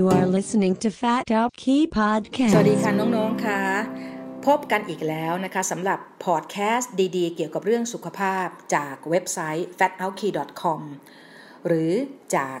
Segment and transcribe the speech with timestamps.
[0.00, 3.60] You are listening to Fat Up Key Podcast สวัสดีค่ะน้องๆค่ะ
[4.46, 10.80] พบกันอีกแล้วนะคะสำหรับพอดแคสต์ดีๆ เกี่ยวกับเรื่องสุขภาพจากเว็บไซต์ fatoutKey.com
[11.66, 11.92] หรือ
[12.36, 12.58] จาก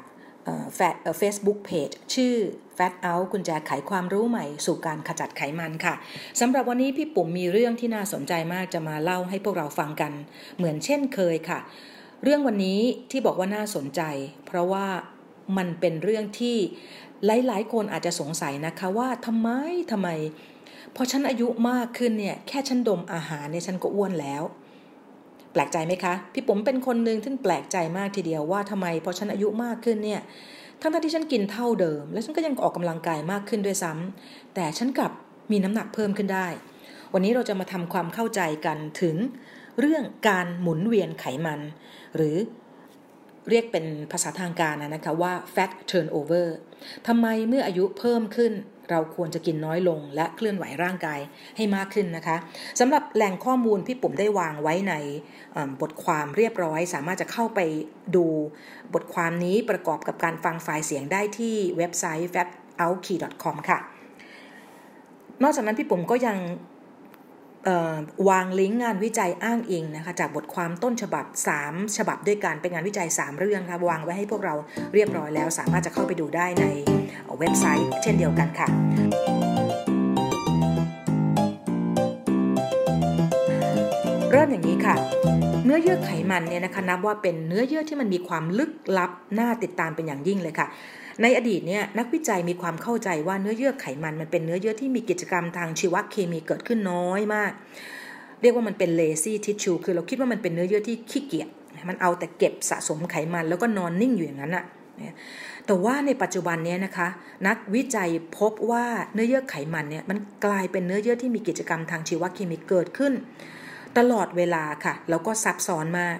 [1.18, 2.34] เฟซบุ๊กเพจชื่อ
[2.78, 5.94] Fat Out กุญแจไขความรู้ใหม่สู่การขจัดไขมันค่ะ
[6.40, 10.12] สำหรับวันนี้พี่ปุ๋มมีเรื่องที่น่าสนใจมากจะมาเล่าให้พวกเราฟังกัน
[10.56, 11.60] เหมือนเช่นเคยค่ะ
[12.22, 12.80] เรื่องวันนี้
[13.10, 14.02] ที่บอกว่าน่าสนใจ
[14.46, 14.86] เพราะว่า
[15.58, 16.56] มันเป็นเรื่องที่
[17.26, 19.48] หลายๆ คนอาจจะสงสัยนะคะว่าทำไม
[19.92, 20.08] ทำไม
[20.96, 24.42] พอฉันอายุมากขึ้นเนี่ยแค่ฉันดมอาหารเนี่ยฉันก็อ้วนแล้ว
[25.52, 30.20] แปลกใจไหมคะ พี่ผมเป็นคนหนึ่งที่แปลกใจมากทีเดียวว่าทำไมพอฉันอายุมากขึ้นเนี่ย
[30.80, 35.12] ทั้งที่ฉันกินเท่าเดิม และฉันก็ยังออกกำลังกายมากขึ้นด้วยซ้ำแต่ฉันกลับ
[35.50, 36.46] มีน้ำหนักเพิ่มขึ้นได้
[37.12, 39.16] วันนี้เราจะมาทำความเข้าใจกันถึง
[39.80, 41.60] เรื่องการหมุนเวียนไขมัน
[42.16, 42.36] หรือ
[43.48, 46.46] เรียกเป็นภาษาทางการนะคะว่า fat turnover
[47.06, 48.52] ทำไมเมื่ออายุเพิ่มขึ้น
[48.90, 51.20] เราควรจะกินน้อยลงและเคลื่อนไหวร่างกาย
[51.56, 52.36] ให้มากขึ้นนะคะ
[52.80, 54.94] สำหรับแหล่งข้อมูลพี่ปุ่มได้วางไว้ใน
[55.80, 57.60] บทความเรียบร้อย สามารถจะเข้าไป
[58.16, 58.26] ดู
[58.94, 63.78] บทความนี้ประกอบกับการฟังไฟล์เสียงได้ที่เว็บไซต์ fatoutKey.com ค่ะ
[65.42, 66.36] นอกจากนั้นพี่ปุ่มก็ยัง
[68.28, 71.24] วางลิงก์งานวิจัยอ้างอิงนะคะจากบทความต้นฉบับ
[71.60, 74.54] 3 ฉบับด้วยกันเป็นงานวิจัย 3 เรื่องค่ะวางไว้ให้พวกเรา
[74.94, 76.66] เรียบร้อยแล้ว สามารถจะเข้าไปดูได้ใน
[77.38, 78.68] เว็บไซต์ เช่นเดียวกันค่ะ
[84.30, 84.94] เริ่มอย่างนี้ค่ะ
[85.64, 90.66] เนื้อเยื่อไขมันเนี่ยนะคะนับว่าเป็นเนื้อเยื่อที่มันมีความลึกลับน่าติดตามเป็นอย่างยิ่งเลยค่ะ
[91.22, 97.52] ในอดีตเนี่ยนักวิจัยมีความเข้าใจว่าเนื้อเยื่อไขมันมันเป็นเนื้อเยื่อที่มีกิจกรรมทางชีวเคมีเกิดขึ้นน้อยมาก
[98.42, 101.48] เรียกว่ามันเป็น lazy tissue คือเราคิดว่ามันเป็นเนื้อเยื่อที่ขี้เกียจ
[101.88, 104.64] มันเอาแต่เก็บสะสมไขมันแล้วก็นอนนิ่งอยู่อย่างนั้นอะ
[105.66, 107.08] แต่ว่าในปัจจุบันนี้นะคะ
[107.46, 108.84] นักวิจัยพบว่า
[109.14, 113.12] เนื้อเยื่อไขมันเนี่ยมันกลายเป็นเนื้อเยื่อที่มีกิจกรรมทางชีวเคมีเกิดขึ้น
[113.98, 116.18] ตลอดเวลาค่ะแล้วก็ซับซ้อนมาก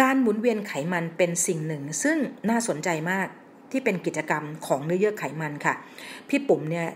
[0.00, 2.16] การหมุนเวียนไขมันเป็นสิ่งหนึ่ง ซึ่ง
[2.50, 3.28] น่าสนใจมาก
[3.72, 5.74] ที่เป็นกิจกรรมของเนื้อเยื่อไขมันค่ะ
[6.28, 6.86] พี่ปุ๋มเนี่ย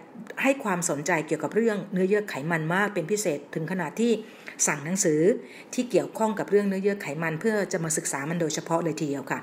[0.42, 4.12] ให้ความสนใจเกี่ยวกับเรื่องเนื้อเยื่อไขมันมากเป็นพิเศษถึงขนาดที่
[4.66, 5.20] สั่งหนังสือ
[5.74, 9.40] ที่เกี่ยวข้องกับเรื่องเนื้อเยื่อไขมันเพื่อจะมาศึกษามันโดยเฉพาะเลยทีเดียวค่ะ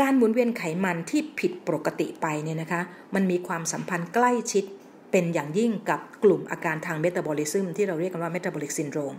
[0.00, 2.80] การหมุนเวียนไขมันที่ผิดปกติไปเนี่ยนะคะ
[3.14, 4.64] มันมีความสัมพันธ์ใกล้ชิด
[5.10, 9.14] เป็นอย่างยิ่งกับกลุ่มอาการทางเมตาบอลิซึมที่เราเรียกกันว่า metabolic syndrome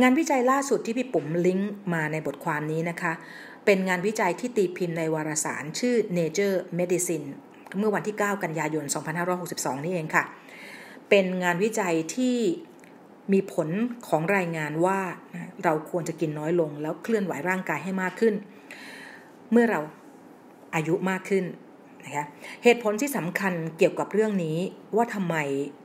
[0.00, 3.12] งานวิจัยล่าสุดที่พี่ปุ๋มลิงก์มาในบทความนี้นะคะ
[3.70, 7.26] เป็นงานวิจัยที่ตีพิมพ์ในวารสารชื่อ Nature Medicine
[7.78, 8.84] เมื่อวันที่ 9 กันยายน
[9.34, 10.24] 2562 นี่เองค่ะ
[11.08, 12.36] เป็นงานวิจัยที่
[13.32, 13.68] มีผล
[14.08, 15.00] ของรายงานว่า
[15.64, 18.34] เราควรจะกินน้อยลง แล้วเคลื่อนไหวร่างกายให้มากขึ้น
[19.50, 19.80] เมื่อเรา
[20.74, 22.24] อายุมากขึ้นะคะ
[22.64, 24.56] เหตุผลที่สำคัญเกี่ยวกับเรื่องนี้
[24.96, 25.36] ว่าทำไม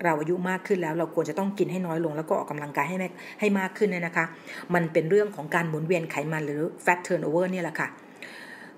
[0.04, 2.98] เราอายุมากขึ้นแล้ว เราควรจะต้องกินให้น้อยลง แล้วก็ออกกำลังกายให้
[3.40, 4.26] ให้มากขึ้นเนี่ยนะคะ
[4.74, 7.88] มันเป็นเรื่องของการหมุนเวียนไขมันหรือ fat turnover เนี่ยแหละค่ะ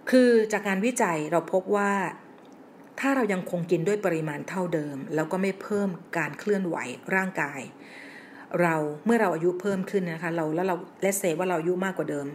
[0.09, 1.91] คือจากการวิจัยเราพบว่า
[2.99, 6.75] ถ้าเรายังคงกินด้วยปริมาณเท่าเดิม แล้วก็ไม่เพิ่มการเคลื่อนไหว
[7.15, 7.59] ร่างกาย
[8.61, 8.75] เรา
[9.05, 12.27] เมื่อเราอายุเพิ่มขึ้นนะคะเราแล้วเราเลสเซว่าเราอายุมากกว่าเดิม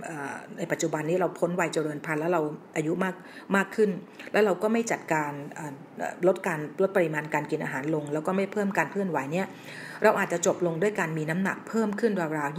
[0.59, 2.41] ในปัจจุบันนี้เราพ้นวัยเจริญพันธุ์แล้วเรา
[2.77, 3.15] อายุมาก
[3.57, 3.91] มากขึ้น
[4.33, 5.33] แล้วเราก็ไม่จัดการ
[6.27, 9.47] ลดการลดปริมาณการกินอาหารลง แล้วก็ไม่เพิ่มการเคลื่อนไหวเนี่ย
[10.03, 12.59] เราอาจจะจบลงด้วยการมีน้ำหนักเพิ่มขึ้นราวๆ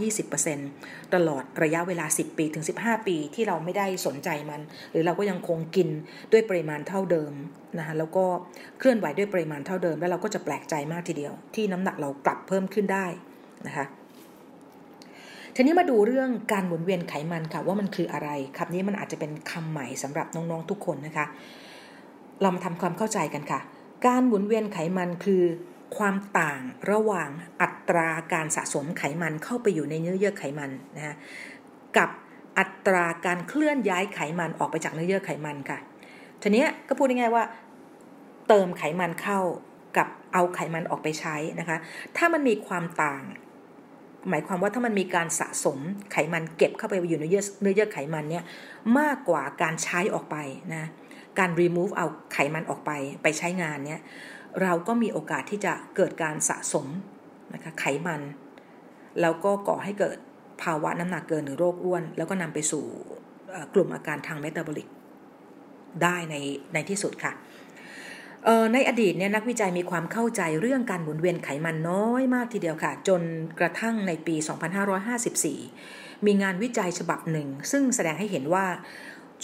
[0.52, 5.88] 20%ตลอดระยะเวลา 10 ปีถึง 15 ปีที่เราไม่ได้สนใจมัน หรือเราก็ยังคงกิน
[6.32, 7.32] ด้วยปริมาณเท่าเดิม
[7.78, 8.24] นะคะแล้วก็
[8.78, 13.06] เคลื่อนไหวด้วยปริมาณเท่าเดิม แล้วเราก็จะแปลกใจมากทีเดียว ที่น้ำหนักเรากลับเพิ่มขึ้นได้
[13.66, 13.86] นะคะ
[15.54, 18.28] ทีนี้มาดูเรื่องการหมุนเวียนไขมันค่ะว่ามันคืออะไร
[18.58, 21.26] คำนี้มันอาจจะเป็นคำใหม่สำหรับน้องๆทุกคนนะคะ
[22.40, 23.60] เรามาทำความเข้าใจกันค่ะ
[24.06, 25.42] การหมุนเวียนไขมันคือ
[25.96, 27.30] ความต่างระหว่าง
[27.62, 31.16] อัตราการสะสมไขมันเข้าไปอยู่ในเนื้อเยื่อไขมันนะ
[31.96, 32.10] กับ
[32.58, 35.78] อัตราการเคลื่อนย้ายไขมันออกไปจากเนื้อเยื่อไขมันค่ะ
[36.42, 37.44] ทีนี้ก็พูดง่ายๆว่า
[38.48, 39.40] เติมไขมันเข้า
[39.96, 41.76] กับเอาไขมันออกไปใช้นะคะ
[42.16, 43.22] ถ้ามันมีความต่าง
[44.30, 45.78] หมายความว่าถ้ามันมีการสะสม
[46.12, 48.44] ไขมันเก็บเข้าไปอยู่ในเยื่อเนื้อเยื่อไขมันเนี่ย
[48.98, 50.36] มากกว่าการใช้ออกไป
[50.74, 50.84] นะ
[51.38, 52.90] การ remove เอาไขมันออกไป
[53.22, 54.02] ไปใช้งานเนี่ย
[54.62, 56.86] เราก็มีโอกาสที่จะเกิดการสะสม
[57.54, 58.20] นะคะไขมัน
[59.20, 60.18] แล้วก็ก่อให้เกิด
[60.62, 62.84] ภาวะน้ำหนักเกินหรือโรคอ้วน แล้วก็นำไปสู่
[63.74, 64.88] กลุ่มอาการทางเมตาบอลิก
[66.02, 66.36] ได้ใน
[66.74, 67.32] ในที่สุดค่ะ
[68.72, 73.22] ในอดีตเนี่ยนักวิจัยมีความเข้าใจเรื่องการหมุนเวียนไขมันน้อยมากทีเดียวค่ะ จน
[73.60, 74.34] กระทั่งในปี
[75.50, 78.66] 2554 มีงานวิจัยฉบับหนึ่ง ซึ่งแสดงให้เห็นว่า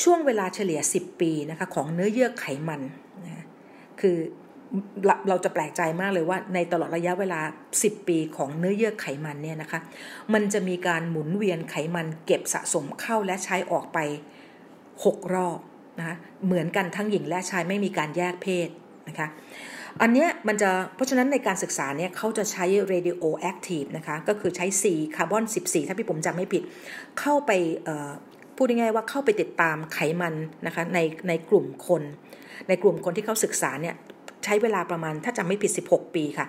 [0.03, 2.81] ช่วงเวลาเฉลี่ย 10 ปีนะคะของเนื้อเยื่อไขมัน
[3.25, 3.47] นะ
[4.01, 4.17] คือ
[5.29, 7.41] เราจะแปลกใจมากเลยว่าในตลอดระยะเวลา
[7.77, 9.81] 10 ปีของเนื้อเยื่อไขมันเนี่ยนะคะ
[10.33, 13.99] มันจะมีการหมุนเวียนไขมันเก็บสะสมเข้าและใช้ออกไป
[14.67, 15.59] 6 รอบ
[15.99, 16.17] นะคะ
[16.47, 18.69] เหมือนกันทั้งหญิงและชายไม่มีการแยกเพศ
[19.09, 19.29] นะคะ
[20.03, 26.63] อันเนี้ยมันจะเพราะฉะนั้นในการศึกษาเนี่ยเขาจะใช้ radioactive นะคะ ก็คือใช้สีคาร์บอน 14 ถ้าพี่ผมจำไม่ผิด
[27.21, 27.51] เข้าไป
[28.57, 30.35] พูดง่ายๆว่าเข้าไปติดตามไขมัน
[30.67, 32.03] นะคะในในกลุ่มคน
[32.69, 33.95] ในกลุ่มคนที่เขาศึกษาเนี่ย
[34.45, 36.47] ใช้เวลาประมาณถ้าจำไม่ผิด 16 ปีค่ะ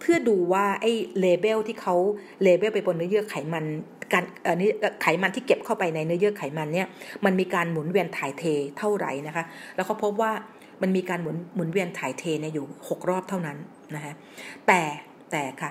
[0.00, 1.94] เพื่อดูว่าไอ้เลเบลที่เขา
[2.42, 3.64] เลเบลไปบนเนื้อเยื่อไขมัน
[4.12, 4.70] การเอ่อนี่
[5.02, 6.86] ไขมันที่เก็บเข้าไปในเนื้อเยื่อไขมันเนี่ย
[7.24, 8.44] มันมีการหมุนเวียนถ่ายเท
[8.78, 10.32] เท่าไหร่นะคะ แล้วเขาพบว่า
[10.82, 13.58] มันมีการหมุนหมุนเวียนถ่ายเทเนี่ยอยู่ 6 รอบเท่านั้น
[13.94, 14.14] นะคะ
[14.66, 14.82] แต่
[15.30, 15.70] แต่ค่ะ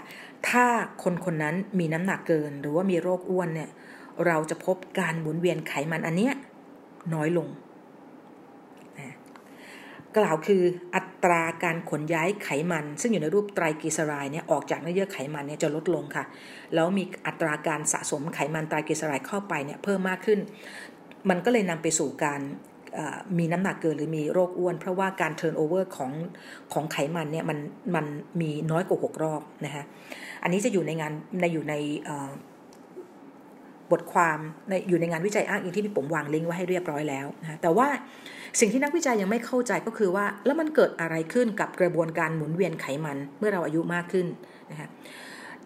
[0.50, 0.66] ถ้า
[1.04, 3.70] คนคนนั้นมีน้ำหนักเกิน หรือว่ามีโรคอ้วนเนี่ย
[4.26, 6.34] เราจะพบการหมุนเวียนไขมันอันเนี้ย
[7.14, 7.48] น้อยลง
[10.18, 10.64] กล่าวคือ
[10.96, 16.26] อัตราการขนย้ายไขมัน ซึ่งอยู่ในรูปไตรกลีเซอไรด์เนี่ยออกจากเนื้อเยื่อไขมันเนี่ยจะลดลงค่ะ
[16.74, 20.40] แล้วมีอัตราการสะสมไขมันไตรกลีเซอไรด์เข้าไปเนี่ยเพิ่มมากขึ้น
[21.30, 22.42] มันก็เลยนำไปสู่การ
[23.38, 26.12] มีน้ำหนักเกินหรือมีโรคอ้วน เพราะว่าการเทิร์นโอเวอร์ของ
[26.74, 27.58] ของไขมันเนี่ยมัน
[27.96, 28.06] มัน
[28.42, 29.84] มีน้อยกว่า6รอบนะคะ
[30.44, 31.74] อันนี้จะอยู่ในงานในอยู่ใน
[33.92, 34.40] บทความ
[34.70, 37.88] ในอยู่ในงานวิจัยอ้างอิงที่พี่ผมวางลิงก์ไว้ให้เรียบร้อยแล้วนะแต่ว่า
[38.60, 44.28] สิ่งที่นักวิจัยยังไม่เข้าใจก็คือว่า แล้วมันเกิดอะไรขึ้นกับกระบวนการหมุนเวียนไขมันเมื่อเราอายุมากขึ้น
[44.72, 44.88] นะคะ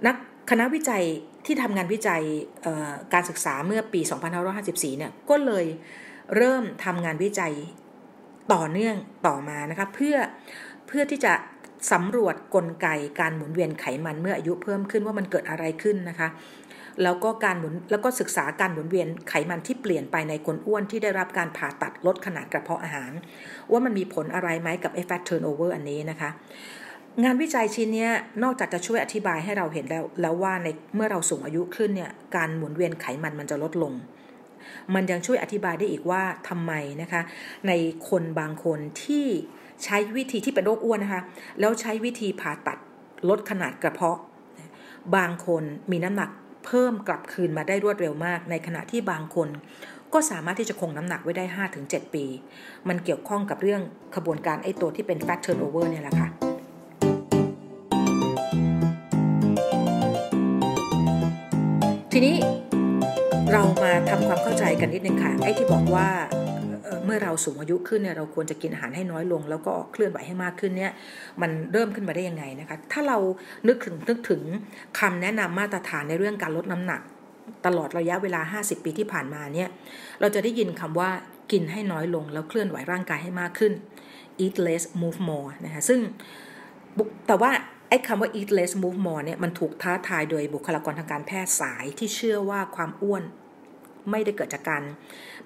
[0.05, 0.15] นัก
[0.49, 1.03] คณะวิจัย
[1.45, 2.21] ที่ทำงานวิจัย
[3.13, 4.01] การศึกษาเมื่อปี
[4.49, 5.65] 2554 เนี่ยก็เลย
[6.35, 7.53] เริ่มทำงานวิจัย
[8.53, 8.95] ต่อเนื่อง
[9.27, 10.15] ต่อมานะคะเพื่อ
[10.87, 11.33] เพื่อที่จะ
[11.91, 12.87] สำรวจกลไก
[13.19, 16.29] การหมุนเวียนไขมันเมื่ออายุเพิ่มขึ้นว่ามันเกิดอะไรขึ้นนะคะ
[17.03, 23.11] แล้วก็การหมุนแล้วก็ศึกษาการหมุนเวียนไขมันที่เปลี่ยนไปในคนอ้วนที่ได้รับการผ่าตัดลดขนาดกระเพาะอาหาร
[23.71, 26.29] ว่ามันมีผลอะไรไหมกับไอ้ fat turnover อันนี้นะคะ
[27.23, 28.09] งานวิจัยชิ้นนี้
[28.43, 33.93] นอกจากจะช่วยอธิบายให้เราเห็นแล้วแล้วว่าในเมื่อเราสูงอายุขึ้นเนี่ยการหมุนเวียนไขมันมันจะลดลง
[34.93, 37.21] มันยังช่วยอธิบายได้อีกว่าทำไมนะคะ
[37.67, 37.71] ใน
[38.09, 39.25] คนบางคนที่
[39.83, 41.21] ใช้วิธีที่เป็นโรคอ้วนนะคะ
[41.59, 42.77] แล้วใช้วิธีผ่าตัด
[43.29, 44.19] ลดขนาดกระเพาะ
[45.15, 46.29] บางคนมีน้ำหนัก
[46.65, 49.49] เพิ่มกลับคืนมาได้รวดเร็วมาก ในขณะที่บางคน
[50.13, 51.45] ก็สามารถที่จะคงน้ำหนักไว้ได้
[51.79, 52.25] 5-7 ปี
[52.87, 53.81] มันเกี่ยวข้องกับเรื่อง
[54.15, 56.29] ขบวนการไอ้ตัวที่เป็น fat turnover เนี่ยแหละค่ะ
[62.11, 62.35] ทีนี้
[63.55, 66.07] เรามาทำความเข้าใจกันนิดนึงค่ะ ไอ้ที่บอกว่า
[67.05, 70.91] เมื่อเราสูงอายุขึ้นเนี่ยเราควรจะกินอาหารให้น้อยลง แล้วก็เคลื่อนไหวให้มากขึ้นเนี่ย
[71.41, 73.17] มันเริ่มขึ้นมาได้ยังไงนะคะ ถ้าเรา
[73.67, 74.41] นึกถึงนึกถึง
[74.99, 77.01] คำแนะนำมาตรฐานในเรื่องการลดน้ำหนัก
[77.65, 79.69] ตลอดระยะเวลา 50 ปีที่ผ่านมาเนี่ย
[80.19, 81.09] เราจะได้ยินคำว่า
[81.51, 83.73] กินให้น้อยลง แล้วเคลื่อนไหวร่างกายให้มากขึ้น
[84.45, 85.99] eat less move more นะคะซึ่ง
[87.27, 87.51] แต่ว่า
[87.89, 93.23] ไอ้คำว่า eat less move more เนี่ยมันถูกท้าทายโดยบุคลากรทางการแพทย์สายที่เชื่อว่าความอ้วน
[94.11, 94.83] ไม่ได้เกิดจากการ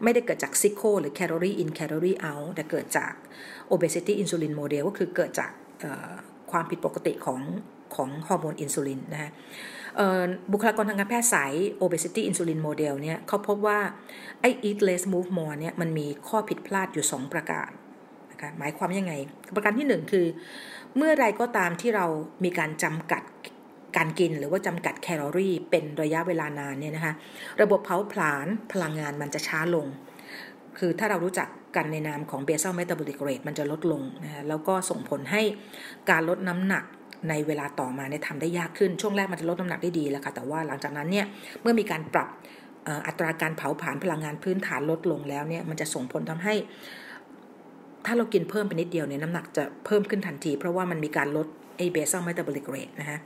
[0.04, 3.14] ไม่ได้เกิดจาก CICO หรือ calorie in calorie out แต่เกิดจาก
[3.72, 5.52] obesity insulin model ก็คือเกิดจาก
[6.52, 7.42] ความผิดปกติของ
[7.96, 9.32] ของฮอร์โมนอินซูลินนะฮะ
[10.52, 13.80] บุคลากรทางการแพทย์สาย obesity insulin model เนี่ยเขาพบว่า
[14.42, 17.70] ไอ้ eat less move more เนี่ยมันมีข้อผิดพลาดอยู่ 2 ประการ
[18.32, 19.14] นะคะหมายความยังไง
[19.56, 20.26] ประการที่ 1 คือ
[20.98, 22.06] เมื่อไรก็ตามที่เรา
[22.44, 23.24] มีการจำกัด
[23.96, 27.14] การกินหรือว่าจำกัดแคลอรี่เป็นระยะเวลานานเนี่ยนะคะ
[27.62, 29.86] ระบบเผาผลาญพลังงานมันจะช้าลง
[30.78, 35.42] คือถ้าเรารู้จักกันในนามของ basal metabolic rate มันจะลดลงนะคะแล้วก็ส่งผลให้
[36.10, 36.84] การลดน้ำหนัก
[37.30, 41.26] ในเวลาต่อมาเนี่ยทำได้ยากขึ้นช่วงแรกมันจะลดน้ำหนักได้ดีแล้วค่ะแต่ว่าหลังจากนั้นเนี่ย
[41.62, 42.30] เมื่อมีการปรับ
[43.08, 46.56] อัตราการเผาผลาญพลังงานพื้นฐานลดลงแล้วเนี่ยมันจะส่งผลทำให้
[48.06, 53.20] ถ้าเรากินเพิ่มไปนิดเดียวเนี่ยน้ำหนักจะเพิ่มขึ้นทันที เพราะว่ามันมีการลดไอ้ basal metabolic rate นะคะ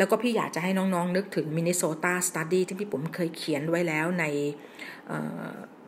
[0.00, 4.24] แล้วก็พี่อยากจะให้น้องๆนึกถึง Minnesota study ที่พี่ปุ๋มเคยเขียนไว้แล้วใน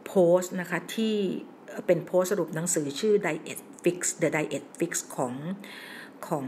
[0.07, 1.15] โพสต์นะคะที่
[1.87, 5.35] เป็นโพสต์สรุปหนังสือชื่อ Diet Fix The Diet Fix ของ
[6.29, 6.47] ของ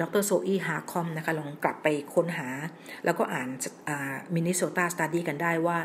[0.00, 0.22] ดร.
[0.26, 2.48] Zoe Harcombe นะคะลองกลับไปค้นหา
[3.04, 3.48] แล้วก็อ่าน
[4.34, 5.78] Minnesota study กันได้ว่า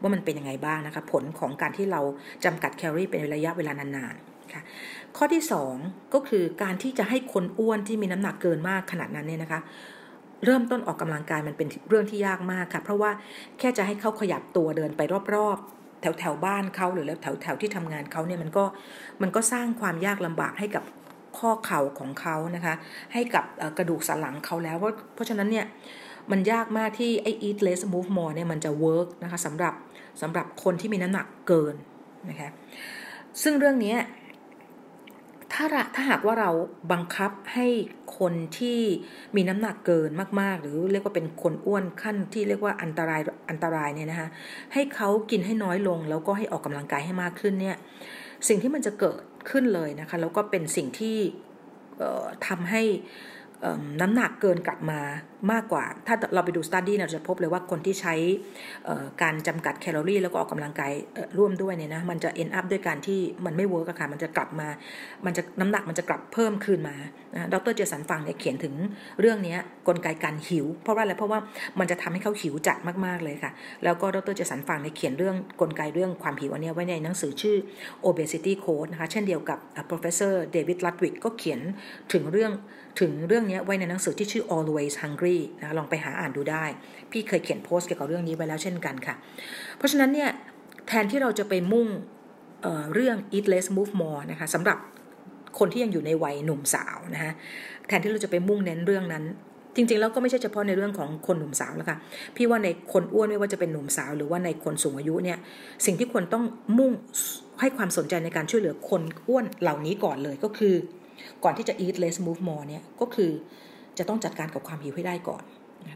[0.00, 2.00] ว่ามันเป็นยังไงบ้างนะคะ ผลของการที่เรา
[2.44, 4.62] จำกัดแคลอรี่เป็นระยะเวลานานๆค่ะ
[5.16, 5.42] ข้อที่
[5.78, 9.60] 2 ก็คือการที่จะให้คนอ้วนที่มีน้ำหนักเกินมากขนาดนั้นเนี่ยนะคะ
[10.44, 13.10] เริ่มต้นออกกำลังกายมันเป็นเรื่องที่ยากมากค่ะ เพราะว่า
[13.58, 15.00] แค่จะให้เขาขยับตัวเดินไป
[15.34, 18.64] รอบๆ แถวแถวบ้านเขาหรือแถวแถวที่ทำงานเขาเนี่ยมันก็
[19.22, 20.84] มันก็สร้างความยากลำบากให้กับ
[21.38, 22.74] ข้อเข่าของเขานะคะ
[23.12, 23.44] ให้กับ
[23.78, 25.66] กระดูกสันหลังเขาแล้ว เพราะเพราะฉะนั้นเนี่ย
[26.30, 29.74] มันยากมากที่ไอ้ eat less move more เนี่ยมันจะ work นะคะสำหรับ
[30.22, 31.74] สำหรับคนที่มีน้ำหนักเกิน
[32.30, 32.50] นะคะ
[33.42, 33.94] ซึ่งเรื่องนี้
[35.54, 36.50] ถ้าถ้าหากว่าเรา
[36.92, 37.66] บังคับให้
[38.18, 38.80] คนที่
[39.36, 43.20] มีน้ำหนักเกินมาก ๆ หรือเรียกว่าเป็นคนอ้วนขั้นที่เรียกว่าอันตราย
[43.50, 44.28] อันตรายเนี่ยนะคะ
[44.72, 47.76] ให้เขากินให้น้อยลง แล้วก็ให้ออกกำลังกายให้มากขึ้นเนี่ย
[48.48, 51.16] สิ่งที่มันจะเกิดขึ้นเลยนะคะแล้วก็เป็นสิ่งที่
[52.46, 52.82] ทำให้
[54.00, 55.00] น้ำหนักเกินกลับมา
[55.52, 58.14] มากกว่า ถ้าเราไปดู study เราจะพบเลยว่าคนที่ใช้
[59.22, 60.92] การจำกัดแคลอรี่แล้วก็ออกกำลังกาย
[61.38, 64.68] ร่วมด้วยเนี่ยนะมันจะ end up ด้วยการที่มันไม่ work ค่ะมันจะกลับมา
[65.26, 66.96] มันจะน้ำหนักมันจะกลับเพิ่มคืนมา
[67.52, 68.74] ดรเจสันฟังเนี่ยเขียนถึง
[69.20, 69.56] เรื่องนี้
[69.88, 71.38] กลไกการหิว เพราะว่าอะไรเพราะว่า
[71.78, 73.52] มันจะทำให้เขาหิวจัดมากๆเลยค่ะ
[73.84, 77.56] แล้วก็ดรเจสันฟังเนี่ยเขียนเรื่องกลไกเรื่องความหิวอันนี้ไว้ในหนังสือชื่อ
[78.08, 79.58] obesity code นะคะเช่นเดียวกับ
[79.90, 81.60] professor David Ludwig ก็เขียน
[82.12, 82.52] ถึงเรื่อง
[83.00, 86.64] ถึงเรื่องนี้ไว้ในหนังสือที่ชื่อ always hungry นะลองไปหาอ่านดูได้
[87.10, 89.14] พี่เคยเขียนโพสต์เกี่ยวกับเรื่องนี้ไว้แล้วเช่นกันค่ะ
[89.76, 90.30] เพราะฉะนั้นเนี่ย
[90.88, 91.86] แทนที่เราจะไปมุ่ง
[92.62, 94.78] เเรื่อง eat less move more นะคะสำหรับ
[95.58, 97.32] คนที่ยังอยู่ในวัยหนุ่มสาวนะคะ
[97.88, 99.24] แทนที่เราจะไปมุ่งเน้นเรื่องนั้น
[99.76, 101.98] จริงๆ แล้วก็ไม่ใช่เฉพาะในเรื่องของคนหนุ่มสาวแล้วค่ะ
[102.36, 105.38] พี่ว่าในคนอ้วนไม่ว่าจะเป็นหนุ่มสาว หรือว่าในคนสูงอายุเนี่ย
[105.86, 106.44] สิ่งที่ควรต้อง
[106.78, 106.92] มุ่ง
[107.60, 110.74] ให้ความสนใจในการช่วยเหลือคนอ้วนเหล่านี้ก่อนเลยก็คือ
[111.44, 113.30] ก่อนที่จะ eat less move more เนี่ยก็คือ
[113.98, 115.42] จะต้องจัดการกับความหิวให้ได้ก่อน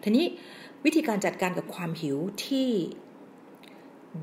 [0.05, 0.27] ทีนี้
[0.85, 2.69] วิธีการจัดการกับความหิวที่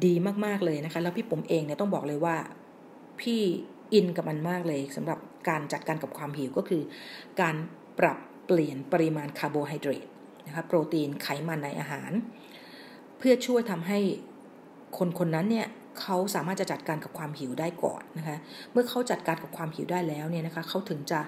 [0.06, 0.14] ดี
[0.46, 2.36] มากๆเลยนะคะ แล้วพี่ปุ๋มเองเนี่ยต้องบอกเลยว่า
[3.22, 3.42] พี่
[3.94, 6.82] อินกับมันมากเลยสำหรับการจัดการกับความหิวก็คือ
[7.42, 7.56] การ
[8.00, 10.06] ปรับเปลี่ยนปริมาณคาร์โบไฮเดรต
[10.48, 12.12] นะคะโปรตีนไขมันในอาหาร
[13.18, 14.00] เพื่อช่วยทำให้
[14.98, 15.68] คนคนนั้นเนี่ย
[16.02, 18.38] เขาสามารถจะจัดการกับความหิวได้ก่อนนะคะ
[18.72, 21.20] เมื่อเขาจัดการกับความหิวได้แล้วเนี่ยนะคะเขาถึงจะ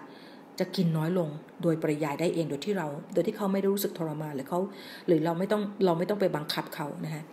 [0.60, 1.30] จะกินน้อยลง
[1.64, 4.60] โดยปริยายได้เองโดยที่เรา โดยที่เขาไม่ได้รู้สึกทรมานหรือเขา
[5.08, 7.24] หรือเราไม่ต้องเราไม่ต้องไปบังคับเขานะคะ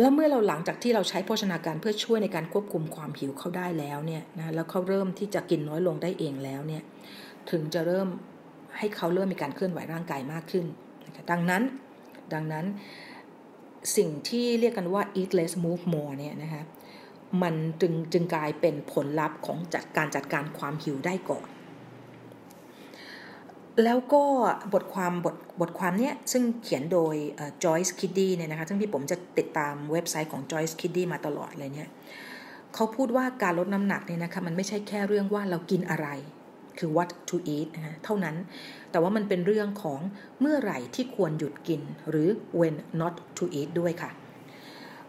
[0.00, 6.82] แล้วเมื่อเราหลังจากที่เราใช้โภชนาการเพื่อช่วยในการควบคุมความหิวเขาได้แล้วเนี่ยนะแล้วเขาเริ่มที่จะกินน้อยลงได้เองแล้วเนี่ย
[7.50, 8.08] ถึงจะเริ่ม
[8.78, 10.66] ให้เขาเริ่มมีการเคลื่อนไหวร่างกายมากขึ้น
[11.06, 11.62] นะะดังนั้น
[12.34, 12.64] ดังนั้น
[13.96, 16.62] สิ่งที่เรียกกันว่า eat less move more เนี่ยนะคะ
[17.42, 21.46] มันจึงจึงกลายเป็นผลลัพธ์ของจัดการจัดการความหิวได้ก่อน
[23.84, 24.24] แล้วก็
[24.72, 27.14] บทความบทบทความเนี้ยซึ่งเขียนโดย
[27.64, 31.88] Joyce Kiddy เนี่ยนะคะซึ่งพี่ผมจะติดตามเว็บไซต์ของ Joyce Kiddy มาตลอดเลยเนี่ย
[32.74, 36.08] เขาพูดว่าการลดน้ำหนักเนี่ยนะคะมันไม่ใช่แค่เรื่องว่าเรากินอะไร
[36.80, 38.36] คือ what to eat นะเท่านั้น
[38.90, 40.00] แต่ว่ามันเป็นเรื่องของ
[40.40, 42.28] เมื่อไหร่ที่ควรหยุดกินหรือ
[42.60, 44.10] when not to eat ด้วยค่ะ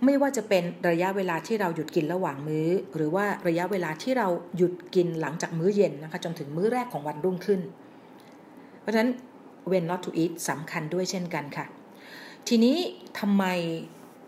[0.06, 7.62] ไม่ว่าจะเป็นระยะเวลาที่เราหยุดกินระหว่างมื้อ หรือว่าระยะเวลาที่เราหยุดกินหลังจากมื้อเย็นนะคะจนถึงมื้อแรกของวันรุ่งขึ้น
[8.82, 9.12] เพราะฉะนั้น
[9.72, 11.66] when not to eat สำคัญด้วยเช่นกันค่ะ
[12.48, 12.78] ทีนี้
[13.20, 13.44] ทำไม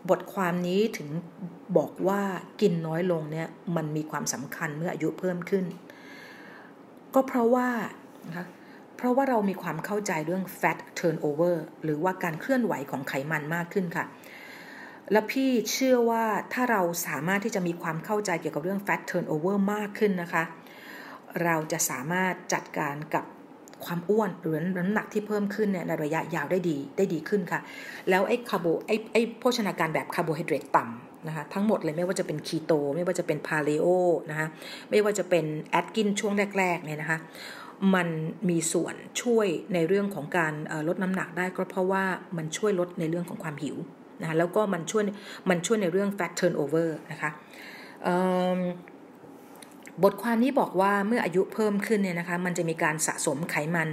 [0.09, 1.09] บทความนี้ถึง
[1.77, 2.21] บอกว่า
[2.61, 5.65] กินน้อยลงเนี่ยมันมีความสำคัญเมื่ออายุเพิ่มขึ้น
[7.15, 7.67] ก็เพราะว่า
[8.27, 8.45] นะคะ
[8.97, 14.05] เพราะว่าเรามีความเข้าใจเรื่อง fat turnover หรือว่าการเคลื่อนไหวของไขมันมากขึ้นค่ะ
[15.11, 20.43] และพี่เชื่อว่าถ้าเราสามารถที่จะมีความเข้าใจเกี่ยวกับเรื่อง fat turnover มากขึ้นนะคะ
[21.43, 23.25] เราจะสามารถจัดการกับ
[23.85, 27.59] ความอ้วนหรือน้ำหนักที่เพิ่มขึ้นเนี่ยในระยะยาวได้ดีได้ดีขึ้นค่ะ
[28.09, 33.87] แล้วไอ้คาร์โบไอ้ไอ้โภชนาการแบบคาร์โบไฮเดรตต่ำ นะคะทั้งหมดเลยไม่ว่าจะเป็นคีโตไม่ว่าจะเป็น paleo
[34.29, 34.47] นะคะ
[34.89, 37.19] ไม่ว่าจะเป็น Atkins ช่วงแรกๆเนี่ยนะคะ
[37.95, 38.07] มัน
[38.49, 40.53] มีส่วนช่วยในเรื่องของการ
[40.87, 42.03] ลดน้ำหนักได้ก็เพราะว่า
[42.37, 43.77] มันช่วยลดในเรื่องของความหิว
[44.21, 45.03] นะคะแล้วก็มันช่วย
[45.49, 47.29] มันช่วยในเรื่อง fat turnover นะคะ
[50.03, 53.89] บทความนี้บอกว่าเมื่ออายุเพิ่มขึ้นเนี่ยนะคะมันจะมีการสะสมไขมัน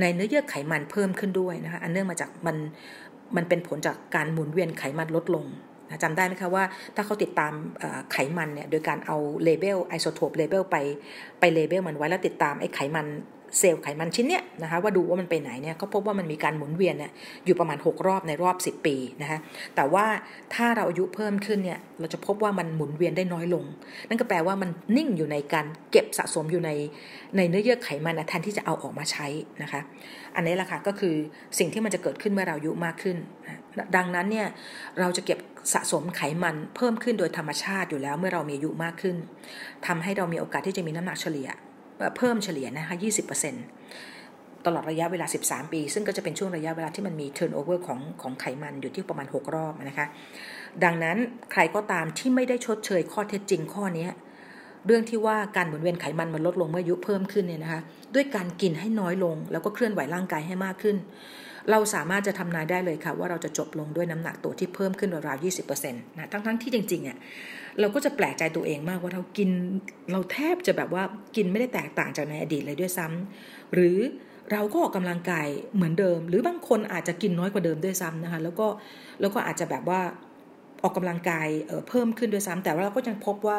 [0.00, 2.56] ในเนื้อเยื่อไขมันเพิ่มขึ้นด้วยนะคะอันเนื่องมาจากมัน
[3.36, 5.44] มันเป็นผลจากการหมุนเวียนไขมันลดลง
[6.02, 6.64] จำได้ไหมคะว่า
[6.96, 7.52] ถ้าเขาติดตาม
[8.12, 10.76] ไขมันเนี่ยโดยการเอาเลเบลไอโซโทปเลเบลไป
[11.40, 13.08] ไปเลเบลมันไว้แล้วติดตามไอไขมัน
[13.58, 17.12] เซลล์ไขมันชิ้นเนี้ยนะคะว่าดูว่ามันไปไหนเนี่ยก็พบว่ามันมีการหมุนเวียนเนี่ย
[17.44, 19.38] อยู่ประมาณ 6 รอบในรอบ 10 ปีนะคะ
[19.76, 20.04] แต่ว่า
[20.54, 23.64] ถ้าเราอายุเพิ่มขึ้นเนี่ยเราจะพบว่ามันหมุนเวียนได้น้อยลง
[24.08, 26.70] นั่นก็แปลว่ามันนิ่งอยู่ในการเก็บสะสมอยู่ใน
[27.36, 29.26] ในเนื้อเยื่อไขมันแทนที่จะเอาออกมาใช้
[29.62, 29.80] นะคะ
[30.36, 31.14] อันนี้แหละค่ะก็คือ
[31.58, 33.16] สิ่งที่มันจะเกิดขึ้นเมื่อเราอายุมากขึ้น
[33.96, 34.48] ดังนั้นเนี่ย
[35.00, 35.38] เราจะเก็บ
[35.72, 39.16] สะสมไขมันเพิ่มขึ้นโดยธรรมชาติอยู่แล้วเมื่อเรามีอายุมากขึ้น
[39.86, 41.48] ทำให้เรามีโอกาสที่จะมีน้ำหนักเฉลี่ย
[42.16, 42.96] เพิ่มเฉลี่ยนะคะ
[43.80, 50.06] 20%ตลอดระยะเวลา 13 ปี ซึ่งก็จะเป็นช่วงระยะเวลาที่มันมี turnover ของของไขมันอยู่ที่ประมาณ 6 รอบนะคะ
[50.84, 51.16] ดังนั้น
[51.52, 54.08] ใครก็ตามที่ไม่ได้ชดเชยข้อเท็จจริงข้อนี้
[54.86, 57.80] เรื่องที่ว่าการหมุนเวียนไขมันมันลดลงเมื่ออายุเพิ่มขึ้นเนี่ยนะคะ
[58.14, 60.96] ด้วยการกินให้น้อยลง แล้วก็เคลื่อนไหวร่างกายให้มากขึ้น
[61.70, 67.18] เราสามารถจะทำนายได้เลยค่ะ ว่าเราจะจบลงด้วยน้ำหนักตัวที่เพิ่มขึ้นราวๆ20%นะทั้งๆที่จริงๆอะ
[67.80, 69.50] เราก็จะแปลกใจตัวเองมากว่าเรากิน
[70.12, 71.02] เราแทบจะแบบว่า
[71.36, 73.98] กินไม่ได้แตกต่างจากในอดีตเลยด้วยซ้ำหรือ
[74.52, 78.66] เราก็ออกกำลังกายเหมือนเดิม หรือบางคนอาจจะกินน้อยกว่าเดิมด้วยซ้ำนะคะแล้วก็
[79.20, 80.00] แล้วก็อาจจะแบบว่า
[80.82, 83.58] ออกกำลังกายเเพิ่มขึ้นด้วยซ้ำแต่ว่าเราก็ยังพบว่า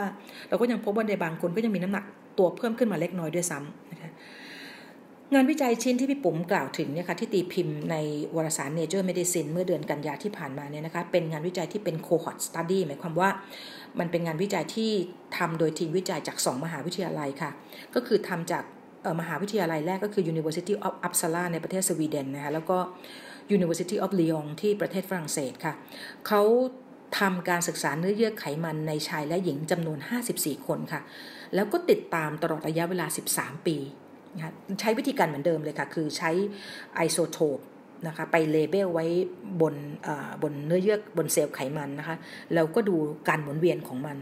[0.49, 2.05] เราก็ยังพบว่าในบางคนก็ยังมีน้ำหนัก
[2.37, 3.88] ตัวเพิ่มขึ้นมาเล็กน้อยด้วยซ้ำนะคะ
[5.33, 7.95] งานวิจัยชิ้นที่พี่ปุ๋มกล่าวถึงเนี่ยค่ะที่ตีพิมพ์ใน
[8.35, 13.29] วารสาร Nature Medicine เมื่อเดือนกันยาที่ผ่านมาเนี่ยนะคะเป็นงานวิจัยที่เป็น cohort study หมายความว่า
[13.99, 14.91] มันเป็นงานวิจัยที่
[15.37, 17.51] ทำโดยทีมวิจัยจาก 2 มหาวิทยาลัยค่ะ
[17.95, 18.63] ก็คือทำจาก
[19.19, 22.77] มหาวิทยาลัยแรกก็คือ University of Uppsala ในประเทศสวีเดนนะคะแล้วก็
[23.55, 25.73] University of Lyon ที่ประเทศฝรั่งเศสค่ะ
[26.27, 26.41] เขา
[27.19, 29.99] ทำการศึกษาเนื้อเยื่อไขมันในชายและหญิงจำนวน
[30.33, 31.01] 54 คนค่ะ
[31.55, 33.05] แล้วก็ติดตามตลอดระยะเวลา
[33.35, 33.77] 13 ปี
[34.79, 36.31] ใช้วิธีการเหมือนเดิมเลยค่ะ คือใช้
[36.95, 37.59] ไอโซโทป
[38.07, 39.05] นะคะไปเลเบลไว้
[39.61, 39.75] บน
[40.41, 42.15] บนเนื้อเยื่อบนเซลล์ไขมันนะคะ
[42.53, 42.95] แล้วก็ดู
[43.27, 44.17] การหมุนเวียนของมัน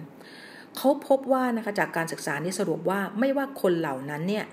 [0.77, 4.45] เขาพบว่านะคะจากการศึกษานี้สรุปว่าไม่ว่าคนเหล่านั้นเนี่ย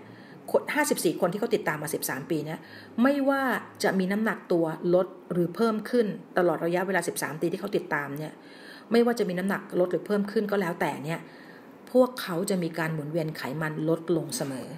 [0.57, 2.59] 54 คนที่เขาติดตามมา 13 ปีเนี่ย
[3.03, 3.43] ไม่ว่า
[3.83, 6.07] จะมีน้ำหนักตัวลดหรือเพิ่มขึ้น
[6.39, 8.33] ตลอดระยะเวลา 13 ปีที่เขาติดตามเนี่ย
[8.93, 11.21] ไม่ว่าจะมีน้ำหนักลดหรือเพิ่มขึ้นก็แล้วแต่เนี่ย
[11.93, 14.69] พวกเขาจะมีการหมุนเวียนไขมันลดลงเสมอ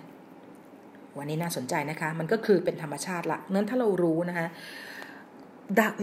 [1.19, 4.47] อันนี้น่าสนใจนะคะ มันก็คือเป็นธรรมชาติละนั้นถ้าเรารู้นะคะ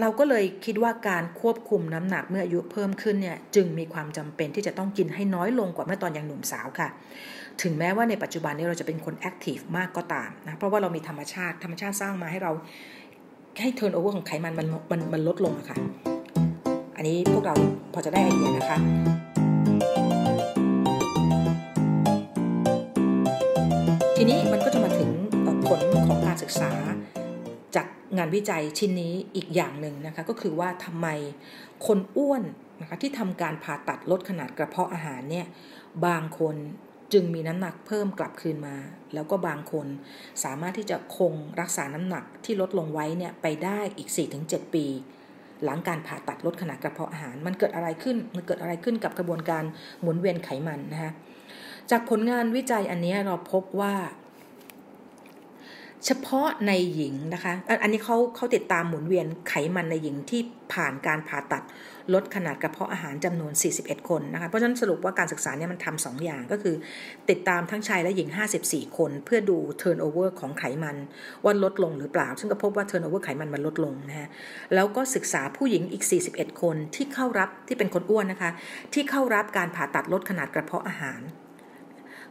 [0.01, 6.89] เราก็เลยคิดว่าการควบคุมน้ำหนักเมื่ออายุเพิ่มขึ้นเนี่ยจึงมีความจำเป็นที่จะต้องกินให้น้อยลงกว่าเมื่อตอนยังหนุ่มสาวค่ะ
[7.61, 12.51] ถึงแม้ว่าในปัจจุบันนี้เราจะเป็นคน active มากก็ตามนะเพราะว่าเรามีธรรมชาติธรรมชาติสร้างมาให้เรา
[13.61, 15.77] ให้ turnover ของไขมันมันมันมันลดลงอะค่ะ
[16.95, 17.55] อันนี้พวกเรา
[17.93, 19.42] พอจะได้ไอเดียนะคะ
[26.59, 26.71] ษา
[27.75, 31.07] จากงานวิจัยชิ้นนี้อีกอย่างหนึ่งนะคะก็คือว่าทำไม
[31.85, 32.43] คนอ้วน
[32.81, 35.45] นะคะที่ทำการผ่าตัดลดขนาดกระเพาะอาหารเนี่ย
[36.05, 36.55] บางคน
[37.13, 38.75] จึงมีน้ำหนักเพิ่มกลับคืนมา
[39.13, 39.87] แล้วก็บางคน
[40.43, 44.09] สามารถที่จะคงรักษาน้ำหนักที่ลดลงไว้เนี่ยไปได้อีก
[44.41, 44.85] 4-7 ปี
[45.63, 49.63] หลังการผ่าตัดลดขนาดกระเพาะอาหาร มันเกิดอะไรขึ้นมันเกิดอะไรขึ้นกับกระบวนการ
[50.01, 51.11] หมุนเวียนไขมันนะคะ
[51.91, 53.93] จากผลงานวิจัยอันนี้เราพบว่า
[56.05, 60.41] เฉพาะในหญิงนะคะ อันนี้เขาเขาติดตามหมุนเวียนไขมันในหญิงที่
[60.73, 61.63] ผ่านการผ่าตัด
[62.13, 66.75] ลดขนาดกระเพาะอาหารจำนวน 41 คนนะคะ เพราะฉะนั้นสรุปว่าการศึกษาเนี่ยมันทำสองอย่างก็คือ
[67.29, 68.29] ติดตามทั้งชายและหญิง
[68.63, 70.97] 54 คน เพื่อดู turnover ของไขมัน
[71.43, 74.29] ว่าลดลงหรือเปล่า ซึ่งก็พบว่า turnover ไขมันมันลดลงนะฮะ
[74.73, 78.51] แล้วก็ศึกษาผู้หญิงอีก 41 คนที่เข้ารับที่เป็นคนอ้วนนะคะ
[78.93, 81.21] ที่เข้ารับการผ่าตัดลดขนาดกระเพาะอาหาร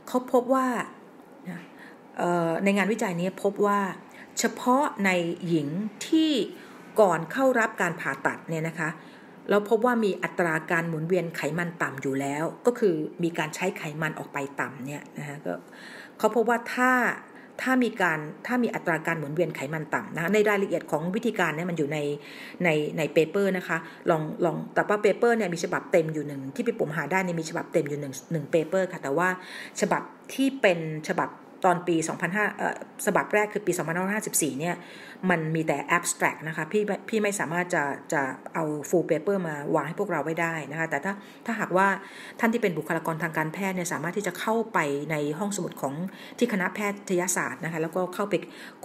[0.09, 0.67] เขาพบว่า
[2.65, 3.81] ในงานวิจัยนี้พบว่า
[4.39, 5.11] เฉพาะใน
[5.49, 5.69] หญิง
[6.07, 6.31] ที่
[7.01, 8.91] ก่อนเข้ารับการผ่าตัดเนี่ยนะคะ
[9.51, 15.55] เราพบว่ามีอัตราการหมุนเวียนไขมันต่ำอยู่แล้ว ก็คือมีการใช้ไขมันออกไปต่ำเนี่ยนะคะก็
[16.19, 16.91] เขาพบว่าถ้า
[17.63, 21.99] ถ้ามีการถ้ามีอัตราการหมุนเวียนไขมันต่ำนะในรายละเอียดของวิธีการเนี่ยมันอยู่ใน
[22.65, 23.79] ในใน paper นะคะ
[24.11, 29.29] ลองลองแต่ว่า paper เนี่ยมีฉบับเต็มอยู่หนึ่งที่พี่ปุ๋มหาได้เนี่ยมีฉบับเต็มอยู่หนึ่งหนึ่ง paper ค่ะแต่ว่า
[29.81, 30.03] ฉบับ
[30.35, 31.29] ที่เป็นฉบับ
[31.65, 31.97] ตอนปี
[32.51, 33.73] 2005ฉบับแรกคือปี
[34.17, 34.75] 2554 เนี่ย
[35.31, 38.23] มันมีแต่ abstract นะคะ พี่พี่ไม่สามารถจะจะ
[38.55, 41.13] เอา full paper มาวางให้พวกเราไว้ได้นะคะ แต่ถ้า
[41.47, 41.89] ถ้าหากว่า
[42.41, 44.79] ท่านที่เป็นบุคลากรทางการแพทย์เนี่ย สามารถที่จะเข้าไป
[45.11, 45.95] ในห้องสมุดของ
[46.39, 46.79] ที่คณะแพ
[47.11, 48.35] ทยศาสตร์นะคะ แล้วก็เข้าไป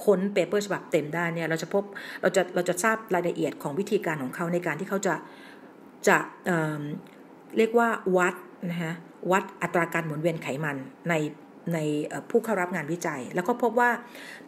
[0.03, 1.83] ค้นเปเปอร์ฉบับเต็มได้เนี่ย เราจะพบ
[2.21, 5.15] เราจะเราจะทราบรายละเอียดของวิธีการของเขาในการที่เขาจะ
[6.07, 7.87] จะเเรียกว่า
[8.17, 8.35] วัด
[8.71, 8.93] นะคะ
[9.31, 10.77] วัดอัตราการหมุนเวียนไขมัน
[11.09, 11.13] ใน
[11.73, 11.79] ใน
[12.29, 13.91] ผู้เข้ารับงานวิจัย แล้วก็พบว่า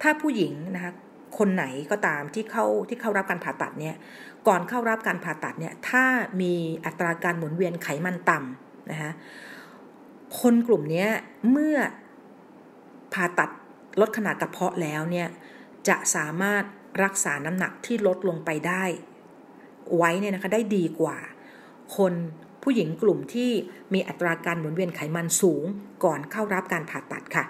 [0.02, 0.94] ถ้าผู้หญิงนะคะ
[1.38, 3.96] คนไหนก็ตามที่เข้าที่เข้ารับการผ่าตัดเนี่ย
[4.48, 6.04] ก่อนเข้ารับการผ่าตัดเนี่ยถ้า
[6.42, 6.54] มี
[6.86, 9.12] อัตราการหมุนเวียนไขมันต่ำนะคะ
[10.40, 11.08] คนกลุ่มนี้
[11.52, 11.78] เมื่อ
[13.14, 13.50] ผ่าตัด
[14.02, 15.28] ลดขนาดกระเพาะแล้วเนี่ย
[15.90, 16.64] จะสามารถ
[17.04, 18.84] รักษาน้ำหนักที่ลดลงไปได้
[19.98, 21.18] ไว้เนี่ยนะคะได้ดีกว่า
[21.98, 22.14] คน
[22.64, 23.52] ผู้หญิงกลุ่มที่
[23.94, 25.64] มีอัตราการหมุนเวียนไขมันสูง
[26.04, 27.46] ก่อนเข้ารับการผ่าตัดค่ะ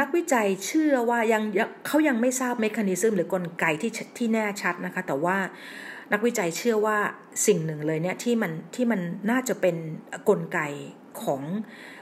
[0.00, 1.42] นักวิจัยเชื่อว่ายัง
[1.86, 5.36] เขายังไม่ทราบเมคานิซึมหรือกลไกที่ที่แน่ชัดนะคะ แต่ว่า
[6.12, 6.98] นักวิจัยเชื่อว่า
[7.46, 9.76] สิ่งหนึ่งเลยเนี่ยที่มันที่มันน่าจะเป็น
[10.28, 10.60] กลไก
[11.22, 11.42] ของ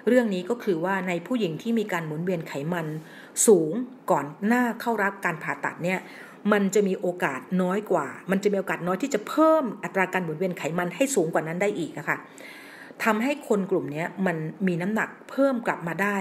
[0.08, 2.86] เรื่องนี้ก็คือว่าในผู้หญิงที่มีการหมุนเวียนไขมัน
[3.46, 3.72] สูง
[4.10, 5.98] ก่อนหน้าเข้ารับการผ่าตัดเนี่ย
[6.53, 12.16] มันจะมีโอกาสน้อยกว่า มันจะมีโอกาสน้อยที่จะเพิ่มอัตราการหมุนเวียนไขมันให้สูงกว่านั้นได้อีกนะคะ
[13.05, 16.16] ทำให้คนกลุ่มนี้มันมีน้ำหนักเพิ่มกลับมาได้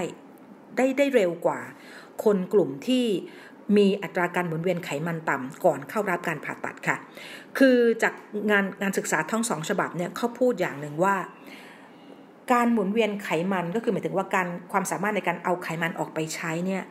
[0.76, 1.60] ได้ได้เร็วกว่า
[2.24, 3.04] คนกลุ่มที่
[3.76, 6.96] มีอัตราการหมุนเวียนไขมันต่ำก่อนเข้ารับการผ่าตัดค่ะ
[7.58, 8.14] คือจาก
[8.50, 11.16] งานงานศึกษาทั้งสองฉบับเนี่ยเขาพูดอย่างหนึ่งว่า
[12.52, 16.82] การหมุนเวียนไขมันก็คือหมายถึงว่าการความสามารถในการเอาไขมันออกไปใช้เนี่ย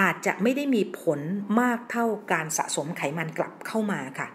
[0.00, 1.20] อาจจะไม่ได้มีผล
[1.60, 4.28] มากเท่าการสะสมไขมันกลับเข้ามาค่ะ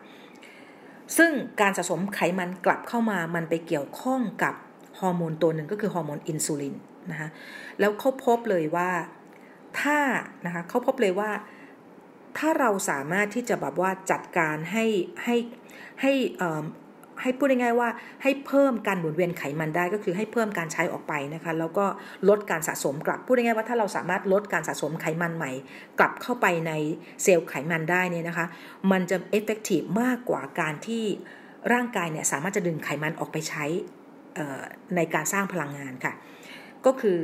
[1.17, 4.55] ซึ่งการสะสมไขมันกลับเข้ามามันไปเกี่ยวข้องกับ
[4.99, 6.75] ฮอร์โมนตัวหนึ่งก็คือฮอร์โมนอินซูลิน
[7.11, 7.29] นะคะ
[7.79, 8.89] แล้วเขาพบเลยว่า
[9.81, 9.99] ถ้า
[10.45, 11.31] นะคะเขาพบเลยว่า
[12.37, 14.85] ถ้าเราสามารถที่จะแบบว่าจัดการให้
[15.23, 15.35] ให้
[16.01, 16.11] ให้
[17.21, 17.89] ให้พูดง่ายๆว่า
[18.23, 21.85] ให้เพิ่มการหมุนเวียนไขมันได้ก็คือให้เพิ่มการใช้ออกไปนะคะแล้วก็
[22.29, 25.51] ลดการสะสมกลับพูดง่ายๆว่าถ้าเราสามารถลดการสะสมไขมันใหม่
[25.99, 26.71] กลับเข้าไปใน
[27.23, 28.45] เซลล์ไขมันได้เนี่ยนะคะ
[28.91, 31.03] มันจะเอฟเฟกตีฟมากกว่าการที่
[31.73, 33.65] ร่างกายเนี่ยสามารถจะดึงไขมันออกไปใช้
[34.95, 36.13] ในการสร้างพลังงานค่ะ
[36.85, 37.19] ก็คือ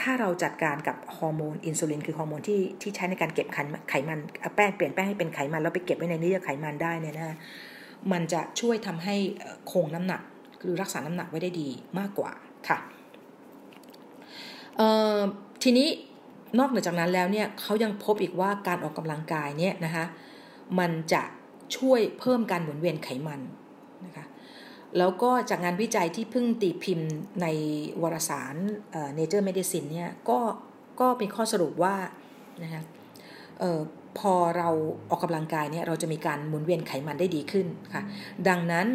[0.00, 3.46] ถ้าเราจัดการกับฮอร์โมนอินซูลินคือฮอร์โมนที่ที่ใช้ในการเก็บ
[3.90, 4.18] ไขมัน
[4.56, 7.36] แป้งเปลี่ยนแป้งให้เป็นไขมันแล้วไปเก็บไว้ในเนื้อไขมันได้เนี่ยนะ
[8.12, 9.16] มันจะช่วยทำให้
[9.70, 10.22] คงน้ำหนัก
[10.62, 12.32] หรือรักษาน้ำหนักไว้ได้ดีมากกว่า
[12.68, 12.78] ค่ะ
[15.62, 15.88] ทีนี้
[16.58, 20.04] นอกเหนือจากนั้นแล้วเนี่ยเขายังพบอีกว่าการออกกำลังกายเนี่ยนะคะ
[20.78, 21.22] มันจะ
[21.76, 23.40] ช่วยเพิ่มการหมุนเวียนไขมัน
[24.04, 24.24] นะคะ
[24.98, 27.10] แล้วก็จากงานวิจัยที่เพิ่งตีพิมพ์
[27.42, 27.46] ใน
[28.02, 28.54] วารสาร
[29.18, 30.38] Nature Medicine เนี่ยก็
[31.00, 31.96] ก็มีข้อสรุปว่า
[32.62, 32.82] นะคะ
[34.18, 34.68] พอเรา
[35.10, 38.02] ออกกำลังกายเนี่ยเราจะมีการหมุนเวียนไขมันได้ดีขึ้นค่ะ
[38.48, 38.86] ดังนั้น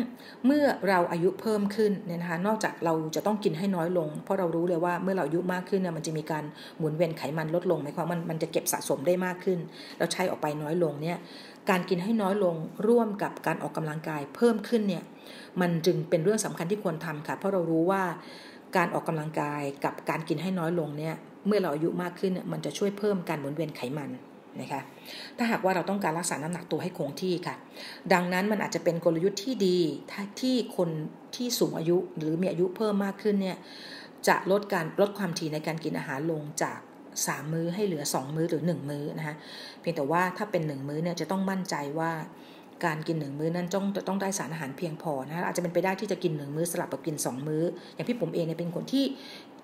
[0.45, 6.43] เมื่อเราอายุเพิ่มขึ้นเนี่ยนะคะนอกจากเราจะต้องกินให้น้อยลง เพราะเรารู้เลยว่าเมื่อเราอายุมากขึ้นเนี่ยมันจะมีการ
[6.78, 9.60] หมุนเวียนไขมันลดลงหมายความมันมันจะเก็บสะสมได้มากขึ้น
[9.97, 11.17] เราใช้ออกไปน้อยลงเนี่ย
[11.69, 12.56] การกินให้น้อยลง
[12.88, 15.04] ร่วมกับการออกกำลังกายเพิ่มขึ้นเนี่ย
[15.62, 18.04] มันจึงเป็นเรื่องสำคัญที่ควรทำค่ะ เพราะเรารู้ว่า
[18.78, 21.15] การออกกำลังกายกับการกินให้น้อยลงเนี่ย
[21.47, 24.10] เมื่อเราอายุมากขึ้นเนี่ยมันจะช่วยเพิ่มการหมุนเวียนไขมัน
[24.62, 24.82] นะคะ
[25.38, 27.56] ถ้าหากว่าเราต้องการรักษาน้ำหนักตัวให้คงที่ค่ะ
[28.13, 29.78] ดังนั้นมันอาจจะเป็นกลยุทธ์ที่ดี
[30.41, 30.89] ที่คน
[31.36, 33.58] ที่สูงอายุหรือมีอายุเพิ่มมากขึ้นเนี่ย
[34.28, 36.80] จะลดการลดความถี่ในการกินอาหารลงจาก
[37.15, 39.36] 3มื้อให้เหลือ2มื้อหรือ1มื้อนะคะ
[39.80, 42.12] เพียงแต่ว่าถ้าเป็น1มื้อเนี่ยจะต้องมั่นใจว่า
[42.86, 49.06] การกินหนึ่งมื้อนั้นต้องต้องได้สารอาหารเพียงพอนะอาจจะเป็นไปได้ที่จะกินหนึ่งมื้อสลับกับกิน 2 มื้อ อย่างพี่ผมเองเนี่ยเป็นคนที่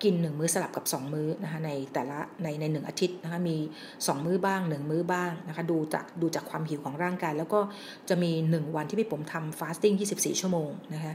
[0.02, 3.56] กิน 1 มื้อสลับกับ 2 มื้อนะคะในแต่ละในในหนึ่งอาทิตย์นะคะมี
[3.90, 7.60] 2 มื้อบ้าง 1 มื้อบ้างนะคะดูจากดูจากความหิวของร่างกาย แล้วก็
[8.08, 11.14] จะมี 1 วันที่พี่ผมทำฟาสติ้ง24 ชั่วโมงนะคะ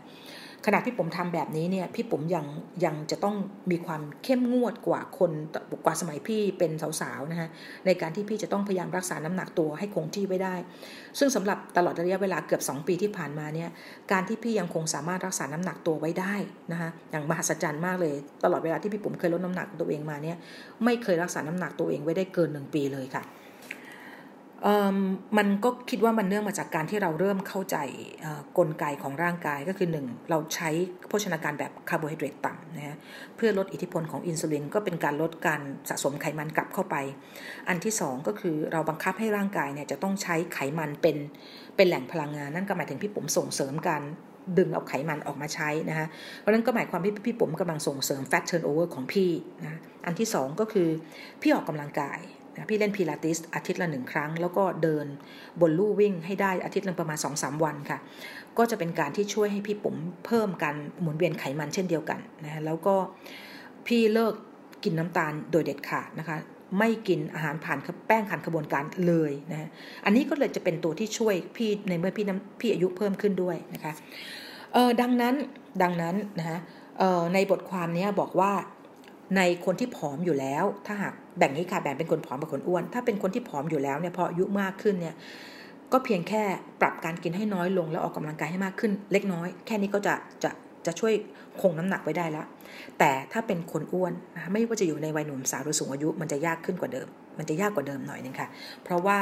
[0.66, 2.46] ขณะพี่ผมทำแบบนี้เนี่ยพี่ผมยัง
[2.86, 3.36] ยังจะต้อง
[3.72, 5.32] มีความเข้มงวดกว่าคน
[5.86, 7.50] กว่าสมัยพี่เป็นสาวๆนะฮะ
[7.86, 10.56] ในการที่พี่จะต้องพยายามรักษาน้ำหนักตัวให้คงที่ไว้ได้
[11.20, 13.70] ซึ่งสำหรับตลอดระยะเวลาเกือบ 2 ปีที่ผ่านมาเนี่ย
[14.12, 16.36] การที่พี่ยังคงสามารถรักษาน้ำหนักตัวไว้ได้
[16.72, 20.38] นะคะอย่างมหัศจรรย์มากเลย ตลอดเวลาที่พี่ผมเคยลดน้ำหนักตัวเองมาเนี่ย
[20.84, 23.24] ไม่เคยรักษาน้ำหนักตัวเองไว้ได้เกิน 1 ปีเลยค่ะ
[25.38, 27.78] มันก็คิดว่ามันเนื่องมาจากการที่เราเริ่มเข้าใจ
[28.58, 30.70] กลไกของร่างกายก็คือ 1 เราใช้
[31.08, 32.98] โภชนาการแบบคาร์โบไฮเดรตต่ำนะฮะ
[33.36, 36.96] เพื่อลดอิทธิพลของอินซูลินก็เป็นการลดการสะสมไขมันกลับเข้าไป
[37.68, 41.18] อันที่ 2 ก็คือเราบังคับให้ร่างกายเนี่ยจะต้องใช้ไขมันเป็น
[41.76, 44.04] เป็นแหล่งพลังงาน นั่นก็หมายถึงพี่ปุ๋มส่งเสริมการ
[44.58, 46.08] ดึงเอาไขมันออกมาใช้นะฮะ
[46.40, 49.32] เพราะนั้นก็หมายความที่พี่ปุ๋มกำลังส่งเสริม fat turnover ของพี่
[49.66, 50.88] นะอันที่ 2 ก็คือ
[51.42, 52.20] พี่ออกกำลังกาย
[52.58, 55.06] นะพี่เล่นพิลาติสอาทิตย์ละหนึ่งครั้ง แล้วก็เดิน
[55.62, 58.00] บนลู่วิ่งให้ได้อาทิตย์ละประมาณ2อสวันค่ะ
[58.58, 62.96] ก็จะเป็นการที่ช่วยให้พี่ผมเพิ่มการหมุนเวียนไขมันเช่นเดียวกันนะแล้วก็
[63.88, 64.34] พี่เลิก
[64.84, 66.38] กินน้ำตาลโดยเด็ดขาดนะคะ
[66.80, 69.70] ไม่กินอาหารผ่านแป้งผ่านกระบวนการเลยนะ
[70.06, 73.94] อันนี้ก็เลยจะเป็นตัวที่ช่วยพี่ในเมื่อพี่น้ำพี่อายุเพิ่มขึ้นด้วยนะคะ
[74.74, 75.36] เออดังนั้น
[75.84, 76.60] ดังนั้นนะฮะ
[77.34, 78.52] ในบทความนี้บอกว่า
[79.38, 85.16] ในคนที่ผอมอยู่แล้ว ถ้าหาก แบ่งนี้ค่ะแบ่งเป็นคนผอมกับคนอ้วน ถ้าเป็นคนที่ผอมอยู่แล้วเนี่ยพออายุมากขึ้นเนี่ย
[85.92, 86.44] ก็เพียงแค่
[86.82, 90.52] ปรับการกินให้น้อยลง แล้วออกกำลังกายให้มากขึ้น เล็กน้อย แค่นี้ก็จะจะ
[90.86, 91.14] จะช่วย
[91.62, 92.44] คงน้ำหนักไว้ได้และ
[93.00, 98.48] แต่ถ้าเป็นคนอ้วนนะไม่ว่าจะอยู่ในวัยหนุ่มสาวหรือสูงอายุ มันจะยากขึ้นกว่าเดิม มันจะยากกว่าเดิมหน่อยนึงค่ะ
[98.84, 99.18] เพราะว่า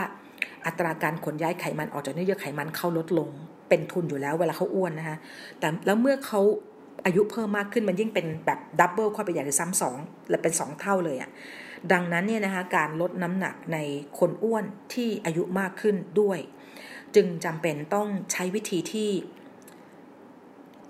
[0.65, 3.29] อัตราการขนย้ายไขมันออกจากเนื้อเยื่อไขมันเขาลดลง
[3.69, 5.17] เป็นทุนอยู่แล้วเวลาเขาอ้วนนะคะ
[5.59, 6.41] แต่แล้วเมื่อเขา
[7.05, 9.97] อายุเพิ่มมากขึ้นมันยิ่งเป็นแบบดับเบิลเข้าไปใหญ่หรือซ้ำสอง
[10.27, 11.29] หรือเป็นสองเท่าเลยอะ่ะ
[11.91, 13.77] ดังนั้นเนี่ยนะคะการลดน้ำหนักใน
[14.19, 16.39] คนอ้วนที่อายุมากขึ้นด้วย
[17.15, 19.11] จึงจำเป็นต้องใช้วิธีที่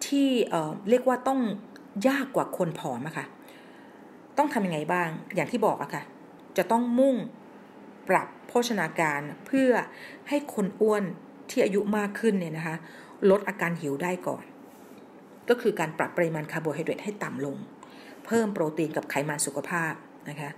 [0.05, 1.41] ที่เเรียกว่าต้อง
[2.07, 3.25] ยากกว่าคนผอมอะค่ะ
[4.37, 6.03] ต้องทำยังไงบ้างอย่างที่บอกอะค่ะ
[6.57, 7.15] จะต้องมุ่ง
[8.09, 9.69] ปรับโภชนาการเพื่อ
[10.29, 11.03] ให้คนอ้วน
[11.49, 12.75] ที่อายุมากขึ้นเนี่ยนะคะ
[13.29, 14.43] ลดอาการหิวได้ก่อน
[15.49, 17.57] ก็คือการปรับปริมาณคาร์โบไฮเดรตให้ต่ำลง
[18.25, 19.93] เพิ่มโปรตีนกับไขมันสุขภาพ
[20.29, 20.51] นะคะ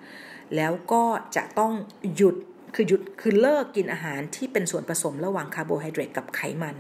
[0.56, 1.04] แล้วก็
[1.36, 1.74] จะต้อง
[2.16, 2.36] หยุด
[2.76, 6.76] คือหยุดคือเลิกกินอาหารที่เป็นส่วนผสมระหว่างคาร์โบไฮเดรตกับไขมัน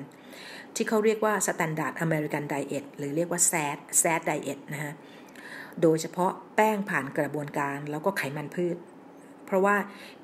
[0.76, 4.94] ที่เขาเรียกว่า Standard American Diet หรือเรียกว่า SAD SAD Diet นะฮะ
[5.82, 8.78] โดยเฉพาะแป้งผ่านกระบวนการแล้วก็ไขมันพืช
[9.46, 9.76] เพราะว่า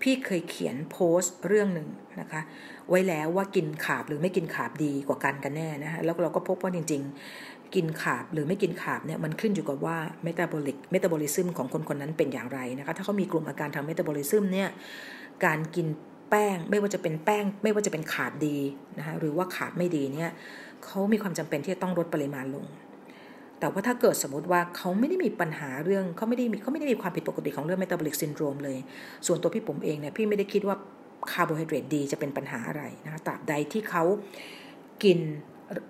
[0.02, 1.88] พี่เคยเขียนโพสต์เรื่องหนึ่ง
[2.20, 2.42] นะคะ
[2.90, 7.02] ไว้แล้วว่ากิน carb หรือไม่กิน carb ดีกว่ากันกันแน่นะคะแล้วเราก็พบว่าจริง
[7.38, 14.70] ๆ กิน carb หรือไม่กิน carb เนี่ยมันขึ้นอยู่กับว่า metabolic metabolism ของคนคนนั้นเป็นอย่างไรนะคะถ้าเขามีกลุ่มอาการทาง metabolism เนี่ย
[15.46, 15.88] การกิน
[16.30, 18.58] แป้งไม่ว่าจะเป็นแป้ง ไม่ว่าจะเป็น carb ดี
[18.98, 20.32] นะคะหรือว่า carb ไม่ดีเนี่ย
[20.86, 22.66] เขามีความจำเป็นที่จะต้องลดปริมาณลง
[23.60, 28.78] แต่ว่าถ้าเกิดสมมติว่าเขาไม่ได้มีปัญหาเรื่องเขาไม่ได้มีเขาไม่ได้มีความผิดปกติของเรื่อง metabolic syndrome เลย
[29.28, 30.76] ส่วนตัวพี่ผมเองเนี่ยพี่ไม่ได้คิดว่า
[31.32, 34.04] คาร์โบไฮเดรตดีจะเป็นปัญหาอะไรนะคะตราบใดที่เขา
[35.04, 35.20] กิน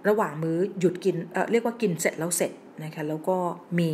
[0.10, 2.52] ระหว่างมื้อหยุดกินเเรียกว่ากินเสร็จแล้วเสร็จ
[2.84, 3.38] นะคะแล้วก็
[3.80, 3.92] มี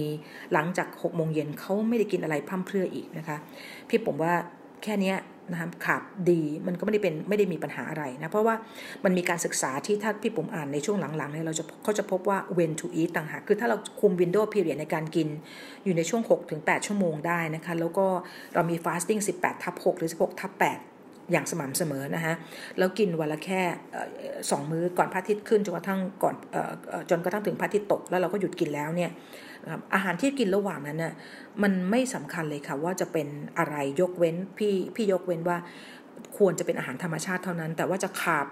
[0.54, 3.38] หลังจาก6โมงเย็นเขาไม่ได้กินอะไรพร่ำเพรื่ออีกนะคะ
[3.90, 4.34] พี่ผมว่า
[4.84, 5.14] แค่นี้
[5.52, 8.56] นะครับขาบดีมันก็ไม่ได้เป็นไม่ได้มีปัญหาอะไรนะ เพราะว่า
[9.04, 15.28] มันมีการศึกษาที่ถ้าพี่ผมอ่านในช่วงหลังๆเนี่ยเราจะเขาจะพบว่า when to eat ต่างหากคือถ้าเราคุม window period ในการกิน
[15.84, 16.22] อยู่ในช่วง
[16.54, 18.06] 6-8 ชั่วโมงได้นะคะ แล้วก็
[18.54, 20.89] เรามี fasting 18 ทับ 6 หรือ 16 ทับ 8
[21.32, 22.34] อย่างสม่ำเสมอนะฮะ
[22.78, 23.62] แล้วกินวันละแค่
[24.52, 26.36] สองมื้อก่อนพระอาทิตย์ขึ้นจนกระทั่งก่อน
[27.10, 29.12] จนกระทั่งถึงพระอาทิตย์ตกแล้วเราก็หยุดกินแล้วเนี่ย
[29.94, 31.14] อาหารที่กินระหว่างนั้นน่ะ
[31.64, 35.58] มันไม่สำคัญเลยค่ะว่าจะเป็นอะไรยกเว้นพี่พี่ยกเว้นว่า
[36.38, 38.46] ควรจะเป็นอาหารธรรมชาติเท่านั้น แต่ว่าจะขาด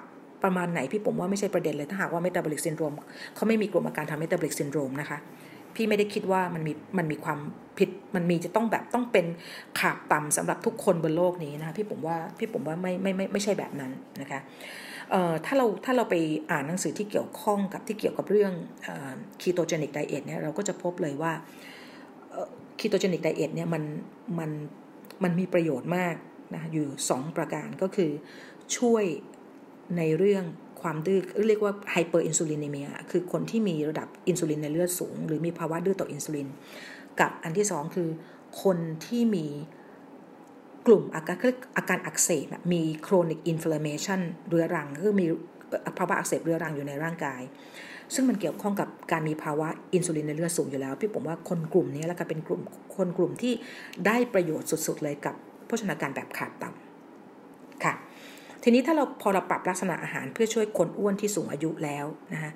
[0.43, 2.93] ประมาณไหนพี่ผมว่าไม่ใช่ประเด็นเลยถ้าหากว่าเมตาบอลิกซินโดรม
[3.35, 5.17] เขาไม่มีกลุ่มอาการทาง metabolic syndrome นะคะ
[5.77, 7.39] พี่ไม่ได้คิดว่ามันมีมันมีความ
[7.77, 9.25] ผิดมันมีจะต้องแบบต้องเป็น
[9.80, 14.39] carb ต่ำสำหรับทุกคนบนโลกนี้นะคะพี่ปุ๋มว่าพี่ปุ๋มว่าไม่ไม่ไม่ไม่ใช่แบบนั้นนะคะ
[15.11, 16.15] เอ่อถ้าเราถ้าเราไป
[16.51, 18.53] อ่านหนังสือที่เกี่ยวข้องกับที่เกี่ยวกับเรื่อง
[19.41, 21.33] ketogenic diet เนี่ยเราก็จะพบเลยว่า
[22.80, 23.83] ketogenic diet เนี่ยมัน
[24.39, 24.51] มัน
[25.23, 26.15] มันมีประโยชน์มาก
[26.55, 28.11] นะอยู่ 2 ประการก็คือ
[28.77, 29.03] ช่วย
[29.97, 30.43] ในเรื่อง
[30.81, 36.47] ความดื้อเรียกว่า hyperinsulinemia คือคนที่มีระดับอินซูลินในเลือดสูง หรือมีภาวะดื้อต่ออินซูลิน
[37.19, 38.09] กับอันที่สองคือ
[38.63, 39.45] คนที่มี
[40.87, 41.37] กลุ่มอาการ
[41.77, 45.25] อาการอักเสบมี chronic inflammation เรื้อรังคือมี
[45.97, 47.41] ภาวะอักเสบเรื้อรังอยู่ในร่างกาย
[48.13, 52.61] ซึ่งมันเกี่ยวข้องกับการมีภาวะอินซูลินในเลือดสูงอยู่แล้ว พี่ปุ๋มว่าคนกลุ่มนี้แล้วก็เป็นกลุ่ม
[52.97, 53.53] คนกลุ่มที่
[54.05, 55.35] ได้ประโยชน์สุดๆเลยกับ
[55.65, 57.93] โภชนาการแบบขาดต่ำค่ะ
[58.69, 62.51] ทีนี้ถ้าเราพอเราปรับลักษณะอาหารเพื่อช่วยคนอ้วนที่สูงอายุแล้วนะคะ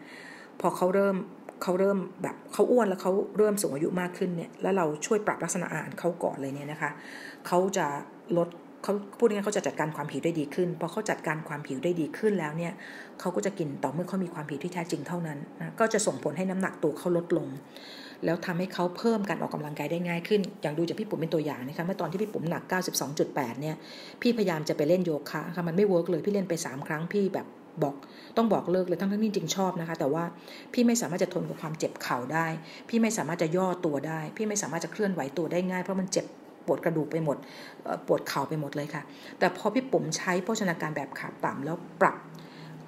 [0.62, 1.16] พอเขาเริ่ม
[1.64, 6.92] เขาเริ่มแบบเขาอ้วนแล้วเขาเริ่มสูงอายุมากขึ้นเนี่ยแล้วเราช่วยปรับลักษณะอาหารเขาก่อนเลยเนี่ยนะคะ
[7.48, 7.86] เขาจะ
[8.38, 8.48] ลด
[8.84, 12.74] เขาพูดง่ายๆเขาจะจัดการความผิวได้ดีขึ้นพอเขาจัดการความผิวได้ดีขึ้นแล้วเนี่ย
[13.20, 17.48] เขาก็จะกินต่อเมื่อเขามีความผิวที่แท้จริงเท่านั้นนะก็จะส่งผลให้น้ำหนักตัวเขาลดลง
[18.26, 22.64] แล้วทำให้เขาเพิ่มการออกกำลังกายได้ง่ายขึ้น อย่างดูจากพี่ปุ๋มเป็นตัวอย่างนะคะเมื่อตอนที่พี่ปุ๋มหนัก
[23.12, 23.76] 92.8 เนี่ย
[24.22, 27.48] พี่พยายามจะไปเล่นโยคะค่ะมันไม่ work เลย พี่เล่นไป 3 ครั้งพี่แบบ
[27.84, 27.96] บอก
[28.38, 30.24] ต้องบอกเลิกเลยทั้งทั้งที่จริงชอบนะคะ แต่ว่า
[30.74, 32.48] พี่ไม่สามารถจะทนกับความเจ็บเข่าได้
[32.90, 36.26] พี่ไม่สามารถจะย่อตัวได้ พี่ไม่สามารถจะเคลื่อนไหวตัวได้ง่ายเพราะมันเจ็บ
[36.66, 37.38] ปวดกระดูกไปหมด
[38.08, 39.02] ปวดเข่าไปหมดเลยค่ะ
[39.40, 42.18] แต่พอพี่ปุ๋มใช้โภชนาการแบบขาต่ำแล้วปรับ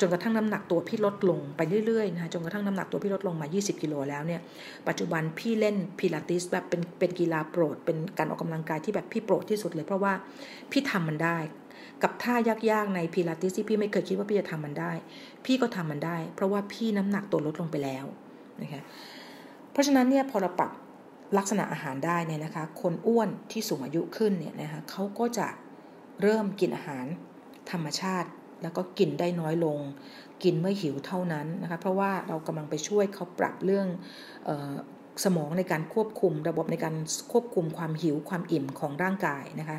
[0.03, 4.41] จนกระทั่งน้ำหนักตัวพี่ลดลงไปเรื่อยๆนะจนกระทั่งน้ำหนักตัวพี่ลดลงมา 20 กิโลแล้วเนี่ย
[4.87, 10.13] ปัจจุบันพี่เล่นพิลาติสแบบเป็นเป็นกีฬาโปรด เป็นการออกกำลังกายที่แบบพี่โปรดที่สุดเลย เพราะว่า
[10.71, 11.37] พี่ทำมันได้
[12.03, 12.35] กับท่า
[12.71, 14.91] ยากๆในพิลาติสที่พี่ไม่เคยคิดว่าพี่จะทำมันได้
[15.45, 18.05] พี่ก็ทำมันได้ เพราะว่าพี่น้ำหนักตัวลดลงไปแล้ว
[18.61, 18.81] นะคะ
[19.71, 20.71] เพราะฉะนั้นเนี่ยพอเราปรับ
[21.37, 25.47] ลักษณะอาหารได้เนี่ยนะคะ คนอ้วนที่สูงอายุขึ้นเนี่ยนะคะเขาก็จะ
[26.21, 27.05] เริ่มกินอาหาร
[27.71, 28.29] ธรรมชาติ
[28.63, 29.79] แล้วก็กินได้น้อยลง
[30.43, 33.87] กินเมื่อหิวเท่านั้นนะคะเพราะว่าเรากำลังไปช่วยเขาปรับเรื่อง
[34.47, 34.75] ออ
[35.25, 36.95] สมองในการควบคุมระบบในการ
[37.31, 39.77] ควบคุมความหิวความอิ่มของร่างกายนะคะ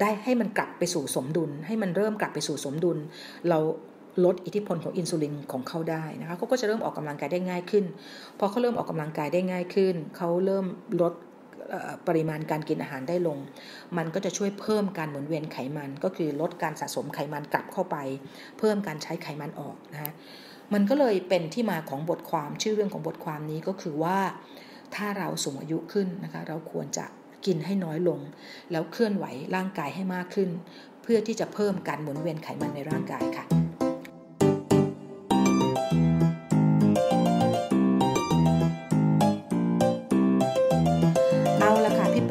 [0.00, 2.98] ได้ให้มันกลับไปสู่สมดุล ให้มันเริ่มกลับไปสู่สมดุล
[3.48, 3.58] เรา
[4.24, 7.84] ลดอิทธิพลของอินซูลินของเขาได้นะคะเขาก็จะเริ่มออกกำลังกายได้ง่ายขึ้น
[8.38, 10.66] พอเขาเริ่มออกกำลังกายได้ง่ายขึ้น เขาเริ่ม
[11.00, 11.12] ลด
[12.08, 13.38] ปริมาณการกินอาหารได้ลง
[13.96, 17.96] มันก็จะช่วยเพิ่มการหมุนเวียนไขมัน ก็คือลดการสะสมไขมันกลับเข้าไป
[18.58, 20.12] เพิ่มการใช้ไขมันออกนะะ
[20.74, 24.18] มันก็เลยเป็นที่มาของบทความชื่อเรื่องของบทความนี้ก็คือว่า
[24.94, 27.04] ถ้าเราสูงอายุขึ้นนะคะเราควรจะ
[27.46, 28.20] กินให้น้อยลง
[28.70, 30.50] แล้วเคลื่อนไหวร่างกายให้มากขึ้น
[31.02, 33.67] เพื่อที่จะเพิ่มการหมุนเวียนไขมันในร่างกายค่ะ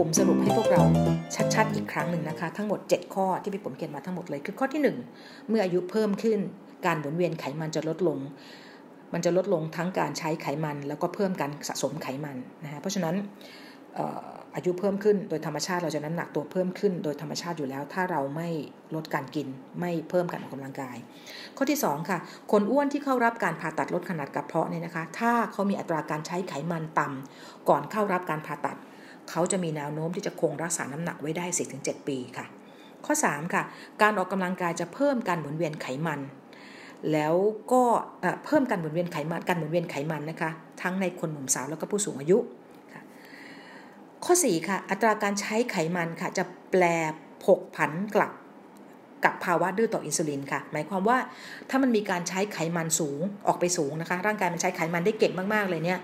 [0.07, 0.83] ผมสรุปให้พวกเรา
[1.55, 4.81] ชัดๆอีกครั้งหนึ่งนะคะ ทั้งหมด 7 ข้อที่พี่ผมเขียนมาทั้งหมดเลยคือข้อที่
[5.15, 6.39] 1 เมื่ออายุเพิ่มขึ้น
[6.85, 8.19] การหมุนเวียนไขมันจะลดลง
[9.13, 13.15] มันจะลดลงทั้งการใช้ไขมัน แล้วก็เพิ่มการสะสมไขมันนะฮะเพราะฉะนั้น
[14.55, 18.49] อายุเพิ่มขึ้นโดยธรรมชาติเราจะน้ำหนักตัวเพิ่มขึ้น โดยธรรมชาติอยู่แล้ว ถ้าเราไม่
[18.95, 19.47] ลดการกิน
[19.79, 20.97] ไม่เพิ่มการออกกำลังกาย
[21.57, 22.19] ข้อที่ 2 ค่ะ
[22.51, 28.77] คนอ้วนที่เข้ารับการผ่าตัดลดขนาดกระเพาะเนี่ยนะคะ ถ้าเขามีอัตราการใช้ไขมันต่ำก่อนเข้ารับการผ่าตัด
[29.29, 31.45] เขาจะมีแนวโน้มที่จะคงรักษาน้ำหนักไว้ได้
[31.77, 32.45] 4-7 ปีค่ะ
[33.05, 33.63] ข้อ 3 ค่ะ
[34.01, 36.19] การออกกำลังกายจะเพิ่มการหมุนเวียนไขมัน
[37.11, 37.35] แล้ว
[37.71, 37.83] ก็
[38.45, 42.37] เพิ่มการหมุนเวียนไขมันการหมุนเวียนไขมันนะคะ ทั้งในคนหนุ่มสาวแล้วก็ผู้สูงอายุ
[44.25, 46.83] ข้อ 4 ค่ะ อัตราการใช้ไขมันค่ะจะแปล
[47.43, 48.31] ผกผันกลับ
[49.25, 51.17] กับภาวะดื้อต่ออินซูลินค่ะ หมายความว่า
[51.69, 55.99] ถ้ามันมีการใช้ไขมันสูงออกไปสูงนะคะ ร่างกายมันใช้ไขมันได้เก่งมากๆเลยเนี่ย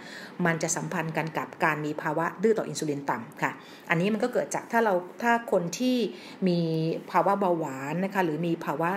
[0.45, 3.52] มันจะสัมพันธ์กันกับการมีภาวะดื้อต่ออินซูลินต่ำค่ะ
[3.89, 5.97] อันนี้มันก็เกิดจากถ้าเราถ้าคนที่
[6.47, 6.60] มี
[7.12, 8.89] ภาวะเบาหวานนะคะหรือมีภาวะ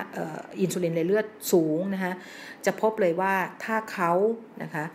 [0.61, 2.13] อินซูลินในเลือดสูงนะคะ
[2.65, 4.11] จะพบเลยว่าถ้าเขา
[4.63, 4.85] นะคะ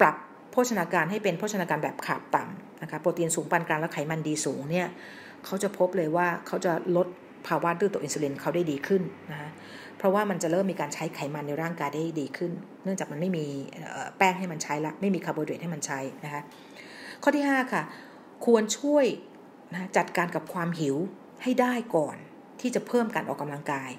[0.00, 0.16] ปรับ
[0.50, 4.88] โภชนาการให้เป็นโภชนาการแบบขาดต่ำนะคะโปรตีนสูงปานกลางและไขมันดีสูงเนี่ย
[5.44, 7.08] เขาจะพบเลยว่าเขาจะลด
[7.48, 9.50] ภาวะดื้อต่ออินซูลินเขาได้ดีขึ้นนะคะ
[9.98, 12.52] เพราะว่ามันจะเริ่มมีการใช้ไขมันในร่างกายได้ดีขึ้น
[12.84, 13.44] เนื่องจากมันไม่มี
[14.18, 16.42] แป้งให้มันใช้ละไม่มีคาร์โบไฮเดรตให้มันใช้นะคะ
[17.22, 17.82] ข้อที่ 5 ค่ะ
[18.46, 19.06] ควรช่วย
[19.72, 20.96] นะจัดการกับความหิว
[21.42, 22.16] ให้ได้ก่อน
[22.60, 23.90] ที่จะเพิ่มการออกกำลังกาย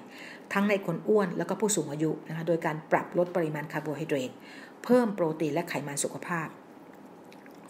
[0.52, 4.30] ทั้งในคนอ้วนแล้วก็ผู้สูงอายุนะคะโดยการปรับลดปริมาณคาร์โบไฮเดรต
[4.84, 6.48] เพิ่มโปรตีนและไขมันสุขภาพ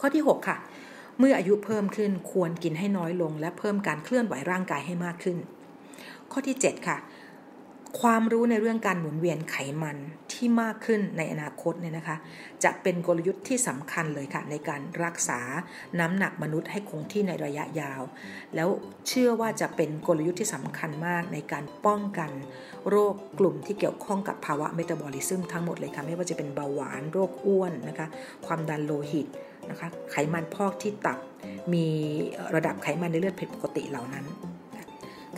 [0.01, 0.59] ข้อที่ 6 ค่ะ
[1.19, 5.39] เมื่ออายุเพิ่มขึ้นควรกินให้น้อยลง และเพิ่มการเคลื่อนไหวร่างกายให้มากขึ้น
[6.33, 6.99] ข้อที่ 7 ค่ะ
[8.01, 9.97] ความรู้ในเรื่องการหมุนเวียนไขมัน
[10.33, 12.17] ที่มากขึ้นในอนาคตเนี่ยนะคะ
[12.65, 15.41] จะเป็นกลยุทธ์ที่สำคัญเลยค่ะ ในการรักษา
[16.01, 18.03] น้ำหนักมนุษย์ให้คงที่ในระยะยาว
[18.55, 18.69] แล้ว
[19.09, 22.31] เชื่อว่าจะเป็นกลยุทธ์ที่สำคัญมากในการป้องกัน
[22.89, 28.07] โรคกลุ่มที่เกี่ยวข้องกับภาวะเมตาบอลิซึมทั้งหมดเลยค่ะ ไม่ว่าจะเป็นเบาหวานโรคอ้วนนะคะ
[28.47, 29.27] ความดันโลหิต
[29.71, 31.19] นะคะ ไขมันพอกที่ตับ
[31.73, 31.87] มี
[32.55, 34.27] ระดับไขมันในเลือดผิดปกติเหล่านั้น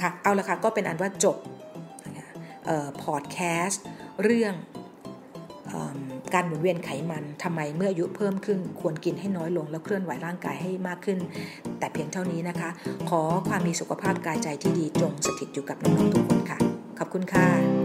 [0.01, 1.37] ค่ะ เอาละค่ะ ก็เป็นอันว่าจบ
[3.03, 3.83] พอดแคสต์
[4.25, 4.55] เรื่อง
[6.35, 11.19] การหมุนเวียนไขมันทำไมเมื่ออายุเพิ่มขึ้นควรกินให้น้อยลง แล้วเคลื่อนไหวร่างกายให้มากขึ้น
[11.79, 12.71] แต่เพียงเท่านี้นะคะ
[13.11, 16.59] ขอความมีสุขภาพกายใจที่ดีจงสถิตอยู่กับน้องๆทุกคนค่ะ
[16.99, 17.82] ขอบคุณค่ะ